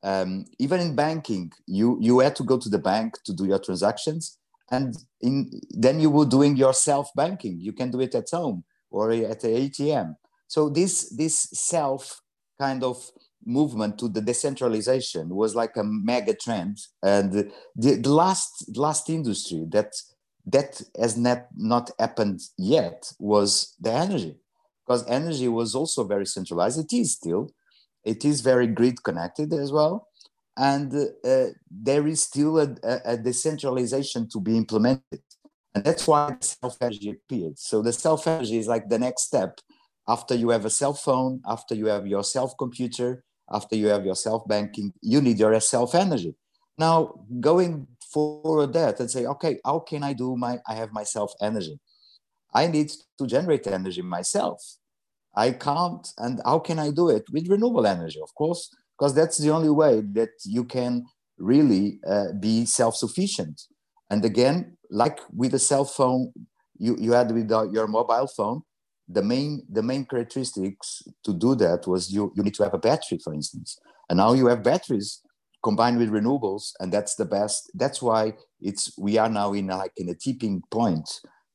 um, 0.02 0.46
even 0.58 0.80
in 0.80 0.96
banking, 0.96 1.52
you 1.66 1.96
you 2.00 2.18
had 2.18 2.34
to 2.36 2.44
go 2.44 2.58
to 2.58 2.68
the 2.68 2.78
bank 2.78 3.22
to 3.24 3.32
do 3.32 3.44
your 3.44 3.60
transactions, 3.60 4.38
and 4.70 4.96
in 5.20 5.60
then 5.70 6.00
you 6.00 6.10
were 6.10 6.26
doing 6.26 6.56
your 6.56 6.74
self 6.74 7.10
banking. 7.14 7.60
You 7.60 7.72
can 7.72 7.90
do 7.90 8.00
it 8.00 8.14
at 8.14 8.30
home 8.30 8.64
or 8.90 9.12
at 9.12 9.40
the 9.40 9.48
ATM. 9.48 10.16
So 10.48 10.68
this 10.68 11.08
this 11.16 11.48
self 11.52 12.20
kind 12.60 12.82
of 12.84 13.10
movement 13.44 13.98
to 13.98 14.08
the 14.08 14.20
decentralization 14.20 15.28
was 15.28 15.54
like 15.54 15.76
a 15.76 15.84
mega 15.84 16.34
trend, 16.34 16.78
and 17.02 17.32
the, 17.32 17.52
the 17.76 18.08
last 18.08 18.76
last 18.76 19.10
industry 19.10 19.66
that 19.70 19.92
that 20.46 20.80
has 20.98 21.16
not 21.16 21.46
not 21.56 21.90
happened 21.98 22.40
yet 22.56 23.12
was 23.18 23.74
the 23.80 23.92
energy, 23.92 24.36
because 24.86 25.06
energy 25.08 25.48
was 25.48 25.74
also 25.74 26.04
very 26.04 26.26
centralized. 26.26 26.78
It 26.78 26.96
is 26.96 27.12
still 27.12 27.50
it 28.04 28.24
is 28.24 28.40
very 28.40 28.66
grid 28.66 29.02
connected 29.02 29.52
as 29.52 29.72
well. 29.72 30.08
And 30.56 30.92
uh, 30.94 31.46
there 31.70 32.06
is 32.06 32.22
still 32.22 32.58
a, 32.58 32.74
a, 33.04 33.16
decentralization 33.16 34.28
to 34.30 34.40
be 34.40 34.56
implemented. 34.56 35.22
And 35.74 35.82
that's 35.82 36.06
why 36.06 36.36
self 36.40 36.76
energy 36.80 37.10
appeared. 37.10 37.58
So 37.58 37.80
the 37.80 37.92
self 37.92 38.26
energy 38.26 38.58
is 38.58 38.68
like 38.68 38.88
the 38.88 38.98
next 38.98 39.22
step 39.22 39.58
after 40.08 40.34
you 40.34 40.50
have 40.50 40.64
a 40.64 40.70
cell 40.70 40.94
phone, 40.94 41.40
after 41.46 41.74
you 41.74 41.86
have 41.86 42.06
your 42.06 42.24
self 42.24 42.56
computer, 42.58 43.24
after 43.50 43.76
you 43.76 43.88
have 43.88 44.04
your 44.04 44.16
self 44.16 44.46
banking, 44.48 44.92
you 45.00 45.20
need 45.20 45.38
your 45.38 45.58
self 45.60 45.94
energy. 45.94 46.34
Now, 46.78 47.24
going 47.40 47.86
forward 48.12 48.72
that 48.72 49.00
and 49.00 49.10
say, 49.10 49.26
okay, 49.26 49.58
how 49.64 49.80
can 49.80 50.02
I 50.02 50.12
do 50.12 50.36
my, 50.36 50.58
I 50.66 50.74
have 50.74 50.92
my 50.92 51.04
self 51.04 51.32
energy? 51.40 51.78
I 52.54 52.66
need 52.66 52.92
to 53.18 53.26
generate 53.26 53.66
energy 53.66 54.02
myself. 54.02 54.60
I 55.34 55.52
can't, 55.52 56.06
and 56.18 56.40
how 56.44 56.58
can 56.58 56.78
I 56.78 56.90
do 56.90 57.08
it? 57.08 57.24
With 57.32 57.48
renewable 57.48 57.86
energy, 57.86 58.20
of 58.22 58.34
course, 58.34 58.74
because 58.98 59.14
that's 59.14 59.38
the 59.38 59.50
only 59.50 59.70
way 59.70 60.02
that 60.12 60.30
you 60.44 60.64
can 60.64 61.06
really 61.38 62.00
uh, 62.06 62.32
be 62.38 62.66
self 62.66 62.96
sufficient. 62.96 63.62
And 64.10 64.24
again, 64.24 64.76
like 64.90 65.20
with 65.34 65.54
a 65.54 65.58
cell 65.58 65.84
phone, 65.84 66.32
you, 66.78 66.96
you 66.98 67.12
had 67.12 67.30
with 67.30 67.50
your 67.50 67.86
mobile 67.86 68.26
phone, 68.26 68.62
the 69.12 69.22
main, 69.22 69.62
the 69.70 69.82
main 69.82 70.04
characteristics 70.04 71.02
to 71.24 71.32
do 71.32 71.54
that 71.56 71.86
was 71.86 72.12
you, 72.12 72.32
you 72.36 72.42
need 72.42 72.54
to 72.54 72.64
have 72.64 72.74
a 72.74 72.78
battery, 72.78 73.18
for 73.22 73.34
instance. 73.34 73.78
And 74.08 74.16
now 74.18 74.32
you 74.32 74.46
have 74.46 74.62
batteries 74.62 75.20
combined 75.62 75.98
with 75.98 76.10
renewables, 76.10 76.72
and 76.80 76.92
that's 76.92 77.14
the 77.14 77.24
best. 77.24 77.70
That's 77.74 78.02
why 78.02 78.34
it's 78.60 78.96
we 78.98 79.18
are 79.18 79.28
now 79.28 79.52
in 79.52 79.68
like 79.68 79.92
in 79.96 80.08
a 80.08 80.14
tipping 80.14 80.62
point 80.70 81.08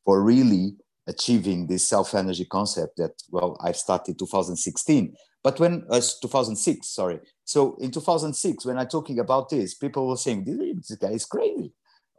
for 0.05 0.23
really 0.23 0.77
achieving 1.07 1.67
this 1.67 1.87
self 1.87 2.13
energy 2.13 2.45
concept 2.45 2.97
that 2.97 3.11
well 3.31 3.57
i 3.61 3.71
started 3.71 4.19
2016 4.19 5.15
but 5.43 5.59
when 5.59 5.83
uh, 5.89 6.01
2006 6.21 6.87
sorry 6.87 7.19
so 7.45 7.75
in 7.79 7.91
2006 7.91 8.65
when 8.65 8.77
i'm 8.77 8.87
talking 8.87 9.19
about 9.19 9.49
this 9.49 9.73
people 9.73 10.07
were 10.07 10.17
saying 10.17 10.43
this 10.43 10.97
guy 10.97 11.09
is 11.09 11.25
crazy 11.25 11.71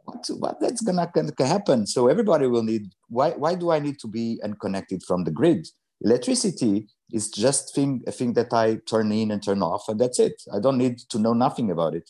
what, 0.09 0.27
what 0.39 0.59
that's 0.59 0.81
gonna, 0.81 1.11
happen. 1.39 1.87
So 1.87 2.07
everybody 2.07 2.47
will 2.47 2.63
need 2.63 2.91
why, 3.07 3.31
why 3.31 3.55
do 3.55 3.71
i 3.71 3.79
need 3.79 3.99
to 3.99 4.07
be 4.07 4.39
unconnected 4.43 5.03
from 5.03 5.23
the 5.23 5.31
grid? 5.31 5.67
Electricity 6.01 6.87
is 7.11 7.29
just 7.29 7.75
thing, 7.75 8.03
a 8.07 8.11
thing 8.11 8.33
that 8.33 8.53
i 8.53 8.75
turn 8.87 9.11
in 9.11 9.31
and 9.31 9.43
turn 9.43 9.61
off 9.61 9.87
and 9.87 9.99
that's 9.99 10.19
it. 10.19 10.41
I 10.53 10.59
don't 10.59 10.77
need 10.77 10.99
to 11.09 11.19
know 11.19 11.33
nothing 11.33 11.71
about 11.71 11.95
it. 11.95 12.09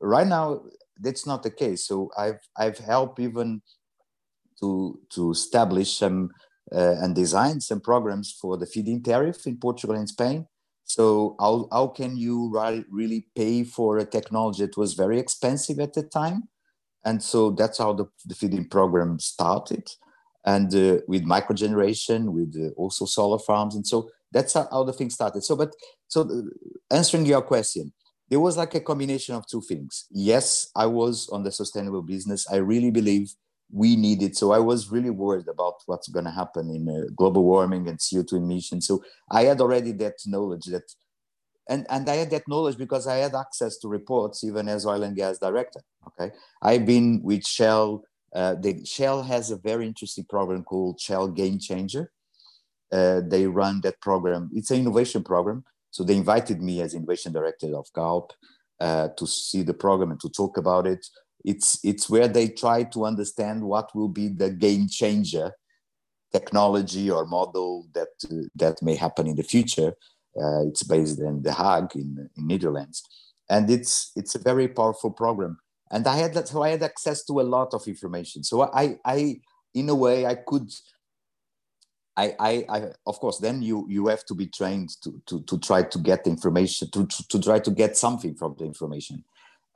Right 0.00 0.26
now 0.26 0.62
that's 1.00 1.26
not 1.26 1.42
the 1.42 1.50
case. 1.50 1.86
So 1.86 2.10
i've 2.16 2.40
i've 2.56 2.78
helped 2.78 3.20
even 3.20 3.62
to, 4.60 4.98
to 5.10 5.30
establish 5.30 5.98
some 5.98 6.30
uh, 6.72 6.96
and 7.00 7.14
design 7.14 7.60
some 7.60 7.80
programs 7.80 8.32
for 8.32 8.56
the 8.56 8.66
feed-in 8.66 9.02
tariff 9.02 9.46
in 9.46 9.56
Portugal 9.56 9.96
and 9.96 10.08
Spain. 10.08 10.46
So 10.84 11.36
how, 11.40 11.68
how 11.72 11.88
can 11.88 12.16
you 12.16 12.52
really 12.90 13.26
pay 13.34 13.64
for 13.64 13.98
a 13.98 14.04
technology 14.04 14.64
that 14.64 14.76
was 14.76 14.94
very 14.94 15.18
expensive 15.18 15.78
at 15.80 15.94
the 15.94 16.02
time? 16.02 16.48
And 17.04 17.22
so 17.22 17.50
that's 17.50 17.78
how 17.78 17.92
the, 17.92 18.06
the 18.24 18.34
feed-in 18.34 18.68
program 18.68 19.18
started. 19.18 19.88
And 20.46 20.74
uh, 20.74 21.00
with 21.08 21.24
microgeneration, 21.24 22.30
with 22.30 22.54
uh, 22.56 22.72
also 22.76 23.04
solar 23.06 23.38
farms. 23.38 23.74
And 23.74 23.86
so 23.86 24.10
that's 24.32 24.52
how, 24.54 24.68
how 24.70 24.84
the 24.84 24.92
thing 24.92 25.10
started. 25.10 25.42
So, 25.42 25.56
but 25.56 25.72
so 26.08 26.22
uh, 26.22 26.94
answering 26.94 27.26
your 27.26 27.42
question, 27.42 27.92
there 28.28 28.40
was 28.40 28.56
like 28.56 28.74
a 28.74 28.80
combination 28.80 29.34
of 29.34 29.46
two 29.46 29.60
things. 29.60 30.06
Yes, 30.10 30.70
I 30.74 30.86
was 30.86 31.28
on 31.30 31.44
the 31.44 31.52
sustainable 31.52 32.02
business. 32.02 32.46
I 32.50 32.56
really 32.56 32.90
believe 32.90 33.32
we 33.72 33.96
need 33.96 34.22
it. 34.22 34.36
So 34.36 34.52
I 34.52 34.58
was 34.58 34.90
really 34.90 35.10
worried 35.10 35.48
about 35.48 35.74
what's 35.86 36.08
going 36.08 36.24
to 36.24 36.30
happen 36.30 36.70
in 36.70 36.88
uh, 36.88 37.10
global 37.16 37.44
warming 37.44 37.88
and 37.88 37.98
CO2 37.98 38.34
emissions. 38.34 38.86
So 38.86 39.02
I 39.30 39.44
had 39.44 39.60
already 39.60 39.92
that 39.92 40.14
knowledge 40.26 40.66
that, 40.66 40.84
and, 41.68 41.86
and 41.88 42.08
I 42.08 42.16
had 42.16 42.30
that 42.30 42.48
knowledge 42.48 42.76
because 42.76 43.06
I 43.06 43.16
had 43.16 43.34
access 43.34 43.78
to 43.78 43.88
reports 43.88 44.44
even 44.44 44.68
as 44.68 44.86
oil 44.86 45.02
and 45.02 45.16
gas 45.16 45.38
director. 45.38 45.80
Okay. 46.08 46.34
I've 46.62 46.86
been 46.86 47.22
with 47.22 47.46
Shell. 47.46 48.04
Uh, 48.34 48.54
the 48.54 48.84
Shell 48.84 49.22
has 49.22 49.50
a 49.50 49.56
very 49.56 49.86
interesting 49.86 50.24
program 50.24 50.64
called 50.64 51.00
Shell 51.00 51.28
Game 51.28 51.58
Changer. 51.58 52.10
Uh, 52.92 53.22
they 53.26 53.46
run 53.46 53.80
that 53.82 54.00
program. 54.00 54.50
It's 54.54 54.70
an 54.70 54.80
innovation 54.80 55.24
program. 55.24 55.64
So 55.90 56.04
they 56.04 56.16
invited 56.16 56.60
me 56.60 56.80
as 56.80 56.94
innovation 56.94 57.32
director 57.32 57.74
of 57.76 57.86
Galp 57.94 58.32
uh, 58.80 59.08
to 59.16 59.26
see 59.26 59.62
the 59.62 59.74
program 59.74 60.10
and 60.10 60.20
to 60.20 60.28
talk 60.28 60.56
about 60.56 60.86
it 60.86 61.06
it's 61.44 61.78
it's 61.84 62.08
where 62.08 62.26
they 62.26 62.48
try 62.48 62.82
to 62.82 63.04
understand 63.04 63.62
what 63.62 63.94
will 63.94 64.08
be 64.08 64.28
the 64.28 64.50
game 64.50 64.88
changer 64.88 65.52
technology 66.32 67.10
or 67.10 67.26
model 67.26 67.86
that 67.92 68.08
that 68.56 68.82
may 68.82 68.94
happen 68.94 69.26
in 69.26 69.36
the 69.36 69.42
future. 69.42 69.94
Uh, 70.36 70.66
it's 70.66 70.82
based 70.82 71.20
in 71.20 71.42
The 71.42 71.52
Hague 71.52 71.94
in, 71.94 72.28
in 72.36 72.46
Netherlands, 72.46 73.02
and 73.48 73.70
it's 73.70 74.10
it's 74.16 74.34
a 74.34 74.38
very 74.38 74.68
powerful 74.68 75.10
program. 75.10 75.58
And 75.90 76.06
I 76.06 76.16
had 76.16 76.34
that, 76.34 76.48
so 76.48 76.62
I 76.62 76.70
had 76.70 76.82
access 76.82 77.24
to 77.26 77.40
a 77.40 77.42
lot 77.42 77.72
of 77.72 77.86
information. 77.86 78.42
So 78.42 78.62
I 78.62 78.98
I 79.04 79.40
in 79.74 79.88
a 79.88 79.94
way 79.94 80.26
I 80.26 80.34
could. 80.34 80.70
I, 82.16 82.32
I, 82.38 82.64
I 82.68 82.82
of 83.08 83.18
course 83.18 83.38
then 83.38 83.60
you 83.60 83.86
you 83.88 84.06
have 84.06 84.24
to 84.26 84.34
be 84.34 84.46
trained 84.46 84.90
to 85.02 85.20
to, 85.26 85.42
to 85.42 85.58
try 85.58 85.82
to 85.82 85.98
get 85.98 86.28
information 86.28 86.88
to, 86.92 87.06
to, 87.06 87.28
to 87.28 87.40
try 87.40 87.58
to 87.58 87.70
get 87.72 87.96
something 87.96 88.36
from 88.36 88.54
the 88.56 88.64
information 88.64 89.24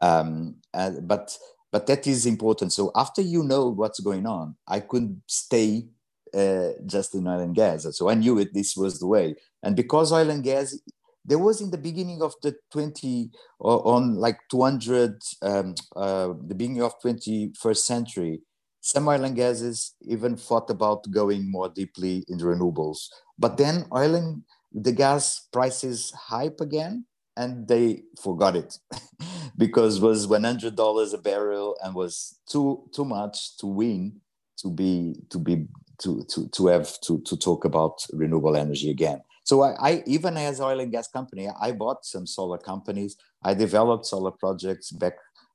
um, 0.00 0.54
uh, 0.72 0.92
but 1.02 1.36
but 1.72 1.88
that 1.88 2.06
is 2.06 2.26
important 2.26 2.72
so 2.72 2.92
after 2.94 3.22
you 3.22 3.42
know 3.42 3.68
what's 3.68 3.98
going 3.98 4.24
on 4.24 4.54
i 4.68 4.78
could 4.78 5.20
stay 5.26 5.88
uh, 6.34 6.70
just 6.86 7.14
in 7.14 7.26
oil 7.26 7.40
and 7.40 7.54
gas. 7.54 7.86
So 7.96 8.08
I 8.08 8.14
knew 8.14 8.38
it. 8.38 8.54
This 8.54 8.76
was 8.76 8.98
the 8.98 9.06
way. 9.06 9.34
And 9.62 9.76
because 9.76 10.12
oil 10.12 10.30
and 10.30 10.42
gas, 10.42 10.76
there 11.24 11.38
was 11.38 11.60
in 11.60 11.70
the 11.70 11.78
beginning 11.78 12.22
of 12.22 12.34
the 12.42 12.56
20 12.72 13.30
on 13.60 14.16
like 14.16 14.38
200, 14.50 15.20
um, 15.42 15.74
uh, 15.94 16.28
the 16.46 16.54
beginning 16.54 16.82
of 16.82 16.94
21st 17.04 17.78
century, 17.78 18.40
some 18.80 19.08
oil 19.08 19.24
and 19.24 19.36
gases 19.36 19.94
even 20.02 20.36
thought 20.36 20.70
about 20.70 21.10
going 21.10 21.50
more 21.50 21.68
deeply 21.68 22.24
in 22.28 22.38
renewables. 22.38 23.08
But 23.38 23.56
then 23.58 23.84
oil 23.94 24.14
and 24.14 24.42
the 24.72 24.92
gas 24.92 25.48
prices 25.52 26.12
hype 26.12 26.60
again 26.60 27.04
and 27.36 27.68
they 27.68 28.02
forgot 28.22 28.56
it 28.56 28.78
because 29.56 30.00
was 30.00 30.26
$100 30.26 31.14
a 31.14 31.18
barrel 31.18 31.76
and 31.82 31.94
was 31.94 32.38
too 32.48 32.88
too 32.92 33.04
much 33.04 33.56
to 33.58 33.66
win 33.66 34.20
to 34.58 34.70
be 34.70 35.14
to 35.30 35.38
be 35.38 35.66
to 36.02 36.24
to, 36.30 36.48
to 36.48 36.66
have 36.66 37.00
to, 37.02 37.20
to 37.20 37.36
talk 37.36 37.64
about 37.64 38.04
renewable 38.12 38.56
energy 38.56 38.90
again. 38.90 39.20
So 39.44 39.62
I, 39.62 39.74
I 39.80 40.02
even 40.06 40.36
as 40.36 40.60
oil 40.60 40.80
and 40.80 40.92
gas 40.92 41.08
company 41.08 41.48
i 41.60 41.72
bought 41.72 42.04
some 42.04 42.26
solar 42.26 42.58
companies. 42.58 43.16
I 43.42 43.54
developed 43.54 44.06
solar 44.06 44.32
projects 44.32 44.90
back 44.90 45.14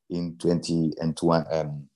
in 0.09 0.37
20 0.37 0.93
and 0.99 1.17
um, 1.51 1.87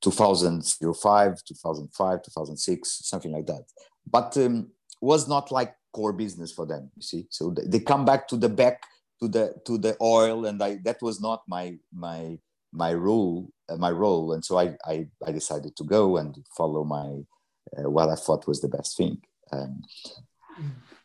2005 0.00 1.44
2005 1.44 2.22
2006 2.22 3.00
something 3.02 3.32
like 3.32 3.46
that. 3.46 3.64
But 4.10 4.36
um, 4.36 4.70
was 5.00 5.28
not 5.28 5.50
like 5.50 5.74
core 5.92 6.12
business 6.12 6.52
for 6.52 6.66
them 6.66 6.90
you 6.96 7.02
see. 7.02 7.26
So 7.30 7.54
they, 7.66 7.80
come 7.80 8.04
back 8.04 8.28
to 8.28 8.36
the 8.36 8.48
back 8.48 8.82
to 9.20 9.28
the 9.28 9.54
to 9.66 9.78
the 9.78 9.96
oil 10.00 10.46
and 10.46 10.60
i 10.62 10.78
that 10.84 11.00
was 11.02 11.20
not 11.20 11.42
my 11.46 11.76
my 11.92 12.38
my 12.72 12.94
role 12.94 13.52
my 13.78 13.90
role. 13.90 14.32
And 14.32 14.44
so 14.44 14.58
I, 14.58 14.74
I, 14.84 15.06
I 15.26 15.32
decided 15.32 15.76
to 15.76 15.84
go 15.84 16.16
and 16.16 16.36
follow 16.56 16.84
my 16.84 17.22
what 17.76 18.08
i 18.08 18.14
thought 18.14 18.46
was 18.46 18.60
the 18.60 18.68
best 18.68 18.96
thing 18.96 19.20
um, 19.52 19.82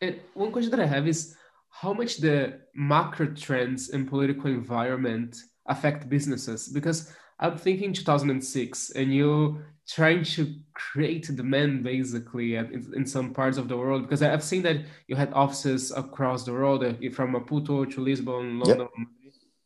and 0.02 0.20
one 0.34 0.52
question 0.52 0.72
that 0.72 0.80
i 0.80 0.86
have 0.86 1.08
is 1.08 1.36
how 1.70 1.94
much 1.94 2.18
the 2.18 2.60
macro 2.74 3.28
trends 3.28 3.90
in 3.90 4.08
political 4.08 4.48
environment 4.48 5.36
affect 5.68 6.10
businesses 6.10 6.68
because 6.70 7.14
i'm 7.40 7.58
thinking 7.58 7.94
2006 7.94 8.92
and 8.92 9.14
you 9.14 9.62
trying 9.88 10.24
to 10.24 10.54
create 10.74 11.34
demand 11.36 11.84
basically 11.84 12.56
in, 12.56 12.92
in, 12.96 13.06
some 13.06 13.34
parts 13.34 13.58
of 13.58 13.70
the 13.70 13.78
world 13.78 14.02
because 14.02 14.22
I've 14.22 14.44
seen 14.44 14.62
that 14.64 14.86
you 15.08 15.16
had 15.16 15.32
offices 15.34 15.92
across 15.92 16.44
the 16.44 16.52
world 16.52 16.84
uh, 16.84 16.94
from 17.14 17.34
Maputo 17.34 17.90
to 17.90 18.02
Lisbon, 18.02 18.60
London. 18.60 18.90
Yep. 18.98 19.08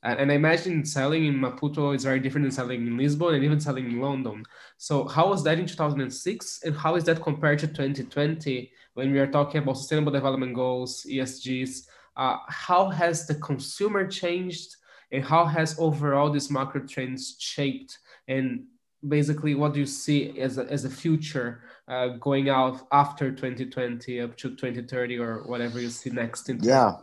And 0.04 0.32
I 0.32 0.36
imagine 0.36 0.84
selling 0.84 1.26
in 1.26 1.36
Maputo 1.36 1.96
is 1.96 2.04
very 2.04 2.20
different 2.20 2.46
than 2.46 2.52
selling 2.52 2.88
in 2.88 2.98
Lisbon 2.98 3.36
and 3.36 3.44
even 3.44 3.60
selling 3.60 3.86
in 3.86 4.00
London. 4.00 4.44
So 4.78 5.08
how 5.08 5.30
was 5.30 5.44
that 5.44 5.60
in 5.60 5.68
2006 5.68 6.62
and 6.64 6.76
how 6.76 6.96
is 6.96 7.04
that 7.04 7.22
compared 7.22 7.60
to 7.60 7.68
2020 7.68 8.72
when 8.96 9.12
we 9.12 9.20
are 9.20 9.28
talking 9.28 9.62
about 9.62 9.78
sustainable 9.78 10.12
development 10.12 10.56
goals, 10.56 11.06
ESGs? 11.08 11.88
Uh, 12.18 12.38
how 12.50 12.90
has 12.90 13.28
the 13.28 13.36
consumer 13.36 14.08
changed 14.08 14.76
and 15.12 15.24
how 15.24 15.46
has 15.46 15.78
overall 15.78 16.32
these 16.32 16.50
macro 16.50 16.82
trends 16.82 17.36
shaped 17.40 18.00
and 18.28 18.64
basically 19.08 19.56
what 19.56 19.74
do 19.74 19.80
you 19.80 19.86
see 19.86 20.40
as 20.40 20.58
a, 20.58 20.66
as 20.66 20.86
a 20.86 20.90
future 20.90 21.64
uh, 21.88 22.10
going 22.20 22.50
out 22.50 22.88
after 22.92 23.32
2020 23.32 24.22
up 24.22 24.36
to 24.38 24.50
2030 24.50 25.18
or 25.18 25.44
whatever 25.44 25.80
you 25.80 25.90
see 25.90 26.10
next 26.10 26.50
in 26.50 26.60
yeah 26.62 26.94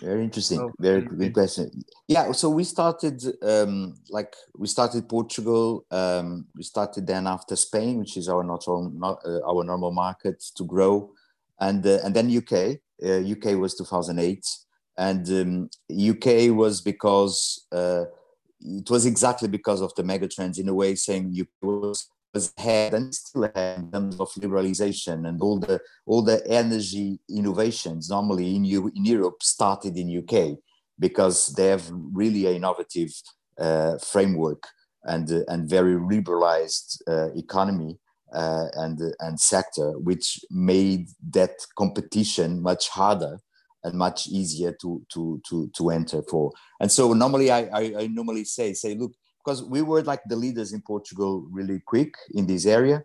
very 0.00 0.22
interesting. 0.22 0.60
Oh, 0.60 0.72
very 0.78 1.02
good 1.02 1.32
question. 1.32 1.70
Yeah 2.08 2.32
so 2.32 2.50
we 2.50 2.64
started 2.64 3.22
um, 3.42 3.94
like 4.10 4.34
we 4.56 4.66
started 4.66 5.08
portugal 5.08 5.86
um, 5.90 6.46
we 6.54 6.62
started 6.62 7.06
then 7.06 7.26
after 7.26 7.56
spain 7.56 7.98
which 7.98 8.16
is 8.16 8.28
our 8.28 8.44
not, 8.44 8.64
not 8.66 9.20
uh, 9.24 9.40
our 9.46 9.64
normal 9.64 9.92
market 9.92 10.42
to 10.56 10.64
grow. 10.64 11.10
And 11.60 11.84
uh, 11.86 11.98
and 12.04 12.14
then 12.14 12.36
uk 12.36 12.52
uk 13.02 13.46
uh, 13.46 13.58
was 13.58 13.74
2008 13.76 14.46
and 14.98 15.28
um, 15.30 15.70
uk 16.10 16.26
was 16.56 16.80
because 16.80 17.66
uh, 17.72 18.04
it 18.60 18.90
was 18.90 19.06
exactly 19.06 19.48
because 19.48 19.80
of 19.80 19.94
the 19.94 20.02
megatrends 20.02 20.58
in 20.58 20.68
a 20.68 20.74
way 20.74 20.94
saying 20.94 21.30
you 21.32 21.46
was, 21.62 22.10
was 22.34 22.52
ahead 22.58 22.94
and 22.94 23.14
still 23.14 23.44
ahead 23.44 23.78
in 23.78 23.90
terms 23.90 24.20
of 24.20 24.28
liberalization 24.34 25.28
and 25.28 25.40
all 25.40 25.58
the 25.58 25.80
all 26.06 26.22
the 26.22 26.46
energy 26.46 27.18
innovations 27.28 28.10
normally 28.10 28.54
in, 28.54 28.64
U, 28.64 28.92
in 28.94 29.04
Europe 29.04 29.42
started 29.42 29.96
in 29.96 30.18
UK 30.22 30.58
because 30.98 31.48
they 31.56 31.66
have 31.66 31.88
really 32.12 32.46
an 32.46 32.56
innovative 32.56 33.10
uh, 33.58 33.98
framework 33.98 34.62
and 35.04 35.30
uh, 35.32 35.40
and 35.48 35.68
very 35.68 35.98
liberalized 35.98 37.02
uh, 37.08 37.30
economy 37.34 37.98
uh, 38.32 38.66
and 38.74 39.00
and 39.20 39.40
sector, 39.40 39.92
which 39.98 40.40
made 40.50 41.08
that 41.30 41.52
competition 41.76 42.60
much 42.60 42.88
harder 42.88 43.38
and 43.84 43.94
much 43.94 44.28
easier 44.28 44.72
to 44.80 45.02
to 45.12 45.40
to 45.48 45.70
to 45.76 45.90
enter 45.90 46.22
for. 46.22 46.52
And 46.80 46.90
so 46.90 47.12
normally 47.12 47.50
I, 47.50 47.60
I, 47.72 47.94
I 48.00 48.06
normally 48.08 48.44
say 48.44 48.72
say 48.74 48.94
look 48.94 49.14
because 49.38 49.62
we 49.62 49.82
were 49.82 50.02
like 50.02 50.20
the 50.26 50.36
leaders 50.36 50.72
in 50.72 50.82
Portugal 50.82 51.46
really 51.50 51.80
quick 51.86 52.14
in 52.34 52.46
this 52.46 52.66
area. 52.66 53.02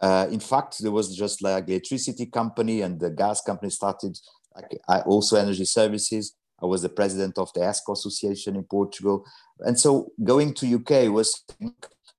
Uh, 0.00 0.26
in 0.30 0.40
fact, 0.40 0.82
there 0.82 0.90
was 0.90 1.16
just 1.16 1.42
like 1.42 1.68
electricity 1.68 2.26
company 2.26 2.82
and 2.82 2.98
the 2.98 3.10
gas 3.10 3.40
company 3.40 3.70
started. 3.70 4.18
Like, 4.54 4.78
I 4.88 5.00
also 5.00 5.36
energy 5.36 5.64
services. 5.64 6.34
I 6.60 6.66
was 6.66 6.82
the 6.82 6.88
president 6.88 7.38
of 7.38 7.52
the 7.54 7.60
ESCO 7.60 7.92
Association 7.92 8.54
in 8.54 8.64
Portugal, 8.64 9.24
and 9.60 9.78
so 9.78 10.12
going 10.22 10.54
to 10.54 10.74
UK 10.76 11.12
was 11.12 11.44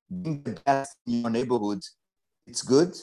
being 0.10 0.44
the 0.44 0.60
best 0.66 0.98
in 1.08 1.22
your 1.22 1.30
neighborhood. 1.30 1.80
It's 2.46 2.62
good, 2.62 2.94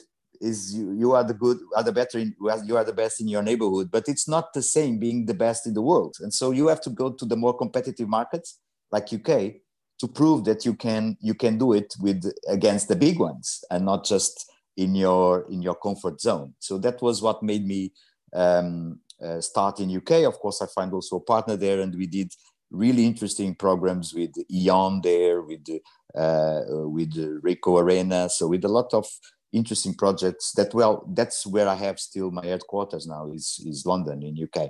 is 0.41 0.75
you, 0.75 0.93
you 0.93 1.13
are 1.13 1.23
the 1.23 1.35
good 1.35 1.59
are 1.77 1.83
the 1.83 1.93
better 1.93 2.19
in, 2.19 2.35
you 2.65 2.77
are 2.77 2.85
the 2.85 2.93
best 2.93 3.21
in 3.21 3.29
your 3.29 3.43
neighborhood 3.43 3.91
but 3.91 4.05
it's 4.09 4.27
not 4.27 4.53
the 4.55 4.63
same 4.63 4.99
being 4.99 5.27
the 5.27 5.35
best 5.35 5.67
in 5.67 5.75
the 5.75 5.83
world 5.83 6.17
and 6.21 6.33
so 6.33 6.51
you 6.51 6.69
have 6.69 6.81
to 6.81 6.91
go 6.91 7.11
to 7.13 7.25
the 7.25 7.37
more 7.37 7.57
competitive 7.57 8.09
markets 8.09 8.59
like 8.91 9.13
uk 9.13 9.53
to 10.01 10.09
prove 10.09 10.45
that 10.45 10.65
you 10.65 10.75
can 10.75 11.17
you 11.21 11.35
can 11.35 11.59
do 11.59 11.73
it 11.73 11.95
with 12.01 12.25
against 12.49 12.89
the 12.89 12.97
big 12.97 13.19
ones 13.19 13.63
and 13.71 13.85
not 13.85 14.05
just 14.05 14.51
in 14.77 14.95
your 14.95 15.47
in 15.51 15.63
your 15.63 15.75
comfort 15.75 16.21
zone. 16.21 16.55
So 16.59 16.79
that 16.79 17.01
was 17.03 17.23
what 17.23 17.43
made 17.43 17.67
me 17.67 17.93
um, 18.35 19.01
uh, 19.23 19.41
start 19.41 19.81
in 19.81 19.95
uk 19.97 20.11
of 20.13 20.39
course 20.39 20.63
i 20.63 20.67
find 20.67 20.95
also 20.95 21.17
a 21.17 21.21
partner 21.21 21.57
there 21.57 21.81
and 21.81 21.95
we 21.95 22.07
did 22.07 22.33
really 22.71 23.05
interesting 23.05 23.55
programs 23.55 24.15
with 24.15 24.33
E.ON 24.51 25.01
there 25.03 25.43
with 25.43 25.67
uh, 26.15 26.61
with 26.69 27.15
ricoh 27.43 27.81
arena. 27.81 28.29
So 28.29 28.49
with 28.49 28.65
a 28.65 28.69
lot 28.69 28.93
of 28.95 29.07
interesting 29.53 29.95
projects 29.95 30.53
that 30.53 30.73
well 30.73 31.05
that's 31.15 31.45
where 31.45 31.69
i 31.69 31.75
have 31.75 31.99
still 31.99 32.31
my 32.31 32.47
headquarters 32.47 33.09
now 33.09 33.29
is 33.33 33.61
is 33.67 33.85
london 33.85 34.23
in 34.23 34.39
uk 34.45 34.69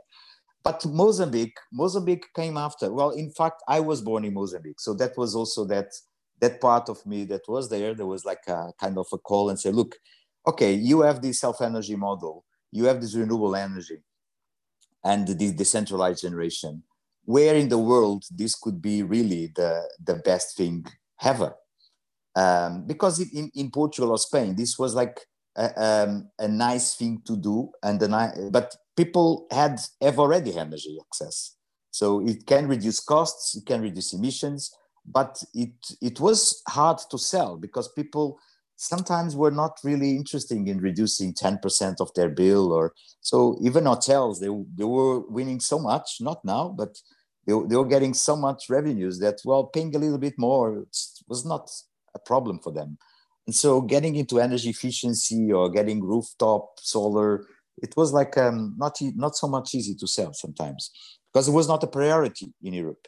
but 0.63 0.85
mozambique 0.87 1.59
mozambique 1.73 2.27
came 2.35 2.57
after. 2.57 2.93
Well 2.93 3.11
in 3.11 3.31
fact 3.31 3.63
i 3.69 3.81
was 3.81 4.01
born 4.03 4.25
in 4.25 4.35
mozambique. 4.35 4.81
So 4.81 4.95
that 4.95 5.17
was 5.17 5.35
also 5.35 5.65
that 5.67 5.93
that 6.41 6.61
part 6.61 6.89
of 6.89 7.05
me 7.07 7.25
that 7.25 7.43
was 7.49 7.69
there. 7.69 7.95
There 7.95 8.07
was 8.07 8.25
like 8.25 8.47
a 8.49 8.73
kind 8.81 8.99
of 8.99 9.07
a 9.13 9.19
call 9.19 9.51
and 9.51 9.59
say 9.59 9.71
look 9.71 9.97
okay 10.47 10.73
you 10.73 11.03
have 11.03 11.23
this 11.23 11.41
self 11.41 11.61
energy 11.61 11.97
model. 11.97 12.45
You 12.73 12.85
have 12.85 13.01
this 13.01 13.15
renewable 13.15 13.57
energy 13.57 14.03
and 15.05 15.27
this 15.27 15.53
decentralized 15.53 16.23
generation. 16.23 16.83
Where 17.25 17.55
in 17.55 17.69
the 17.69 17.79
world 17.79 18.25
this 18.31 18.55
could 18.55 18.81
be 18.83 19.03
really 19.03 19.53
the 19.55 19.89
the 20.05 20.17
best 20.17 20.57
thing 20.57 20.85
ever? 21.23 21.55
Um, 22.35 22.87
because 22.87 23.21
in, 23.21 23.51
in 23.55 23.71
Portugal 23.71 24.11
or 24.11 24.19
Spain, 24.19 24.55
this 24.55 24.79
was 24.79 24.95
like 24.95 25.21
a, 25.57 25.83
um, 25.83 26.31
a 26.39 26.49
nice 26.49 26.95
thing 26.95 27.23
to 27.27 27.37
do, 27.37 27.71
and 27.83 27.99
the 28.01 28.51
but 28.53 28.75
people 28.97 29.47
had 29.51 29.81
have 30.01 30.19
already 30.19 30.57
energy 30.57 30.99
access, 31.01 31.57
so 31.91 32.21
it 32.27 32.47
can 32.47 32.69
reduce 32.69 33.01
costs, 33.01 33.57
it 33.57 33.67
can 33.67 33.81
reduce 33.81 34.13
emissions, 34.13 34.75
but 35.05 35.43
it 35.55 35.73
it 36.01 36.21
was 36.21 36.63
hard 36.69 36.99
to 37.11 37.19
sell 37.19 37.57
because 37.57 37.89
people 37.93 38.39
sometimes 38.77 39.37
were 39.37 39.51
not 39.51 39.79
really 39.85 40.17
interested 40.17 40.57
in 40.57 40.81
reducing 40.81 41.35
10% 41.35 42.01
of 42.01 42.15
their 42.15 42.31
bill 42.31 42.73
or 42.73 42.95
so 43.21 43.59
even 43.61 43.85
hotels 43.85 44.41
they, 44.41 44.49
they 44.75 44.85
were 44.85 45.21
winning 45.29 45.61
so 45.61 45.79
much 45.79 46.17
not 46.19 46.43
now 46.47 46.67
but 46.69 46.97
they, 47.47 47.53
they 47.69 47.77
were 47.77 47.87
getting 47.87 48.15
so 48.15 48.35
much 48.35 48.71
revenues 48.71 49.19
that 49.19 49.37
well 49.45 49.65
paying 49.65 49.95
a 49.95 49.99
little 49.99 50.17
bit 50.17 50.33
more 50.39 50.87
was 51.29 51.45
not 51.45 51.71
a 52.15 52.19
problem 52.19 52.59
for 52.59 52.73
them. 52.73 52.99
And 53.47 53.55
so 53.55 53.81
getting 53.81 54.17
into 54.17 54.41
energy 54.41 54.71
efficiency 54.71 55.53
or 55.53 55.71
getting 55.71 56.03
rooftop 56.03 56.79
solar, 56.79 57.47
it 57.83 57.95
was 57.97 58.13
like 58.13 58.37
um, 58.39 58.75
not, 58.77 58.97
not 59.17 59.37
so 59.37 59.49
much 59.49 59.75
easy 59.75 59.95
to 59.97 60.07
sell 60.07 60.33
sometimes 60.33 60.91
because 61.33 61.49
it 61.49 61.53
was 61.53 61.69
not 61.69 61.83
a 61.85 61.87
priority 61.87 62.53
in 62.63 62.75
Europe. 62.75 63.07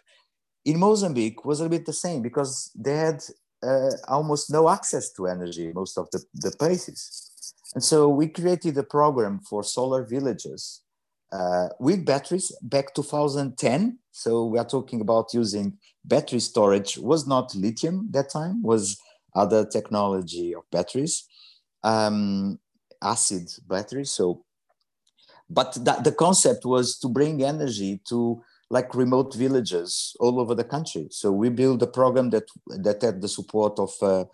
In 0.65 0.79
Mozambique 0.79 1.45
was 1.45 1.61
a 1.61 1.69
bit 1.69 1.87
the 1.87 1.93
same 1.93 2.23
because 2.23 2.71
they 2.75 2.97
had 2.97 3.23
uh, 3.63 3.91
almost 4.09 4.51
no 4.51 4.69
access 4.69 5.13
to 5.13 5.27
energy 5.27 5.73
most 5.75 5.99
of 5.99 6.09
the, 6.13 6.23
the 6.35 6.53
places. 6.53 7.55
And 7.75 7.83
so 7.83 8.09
we 8.09 8.29
created 8.29 8.77
a 8.79 8.83
program 8.83 9.41
for 9.41 9.65
solar 9.65 10.05
villages 10.05 10.83
uh, 11.33 11.69
with 11.81 12.05
batteries 12.05 12.53
back 12.63 12.95
2010. 12.95 13.99
So 14.11 14.45
we 14.47 14.59
are 14.59 14.65
talking 14.65 15.01
about 15.01 15.33
using 15.33 15.79
battery 16.05 16.41
storage 16.41 16.99
was 16.99 17.27
not 17.27 17.55
lithium 17.55 18.09
that 18.11 18.31
time, 18.31 18.63
was 18.63 18.99
other 19.35 19.65
technology 19.65 20.55
of 20.55 20.63
batteries. 20.71 21.27
Um, 21.83 22.59
acid 23.03 23.51
batteries. 23.67 24.13
So, 24.13 24.45
but 25.53 25.77
that, 25.85 26.05
the 26.05 26.13
concept 26.13 26.65
was 26.65 26.99
to 26.99 27.09
bring 27.09 27.43
energy 27.43 28.01
to 28.09 28.43
like 28.71 28.95
remote 28.95 29.35
villages 29.35 30.17
all 30.19 30.41
over 30.41 30.55
the 30.55 30.65
country. 30.65 31.07
So 31.11 31.31
we 31.31 31.51
built 31.51 31.83
a 31.83 31.87
program 31.87 32.31
that 32.31 32.45
that 32.67 33.03
had 33.03 33.21
the 33.21 33.29
support 33.29 33.79
of 33.79 33.93
uh, 34.01 34.25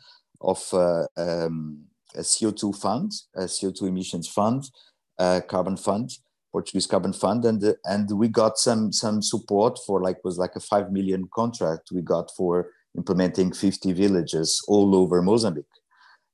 of 0.41 0.63
uh, 0.73 1.07
um, 1.17 1.85
a 2.15 2.21
CO2 2.21 2.77
fund, 2.77 3.13
a 3.35 3.43
CO2 3.43 3.89
emissions 3.89 4.29
fund, 4.29 4.71
uh, 5.19 5.41
carbon 5.49 5.77
fund, 5.77 6.11
Portuguese 6.53 6.87
carbon 6.87 7.13
fund, 7.13 7.45
and 7.45 7.75
and 7.85 8.11
we 8.17 8.29
got 8.29 8.59
some 8.59 8.93
some 8.93 9.21
support 9.23 9.79
for 9.87 10.01
like 10.01 10.23
was 10.25 10.39
like 10.39 10.55
a 10.55 10.61
five 10.61 10.93
million 10.93 11.29
contract 11.35 11.91
we 11.93 12.03
got 12.03 12.31
for 12.37 12.71
implementing 12.97 13.53
50 13.53 13.93
villages 13.93 14.63
all 14.69 14.95
over 14.95 15.21
Mozambique. 15.21 15.78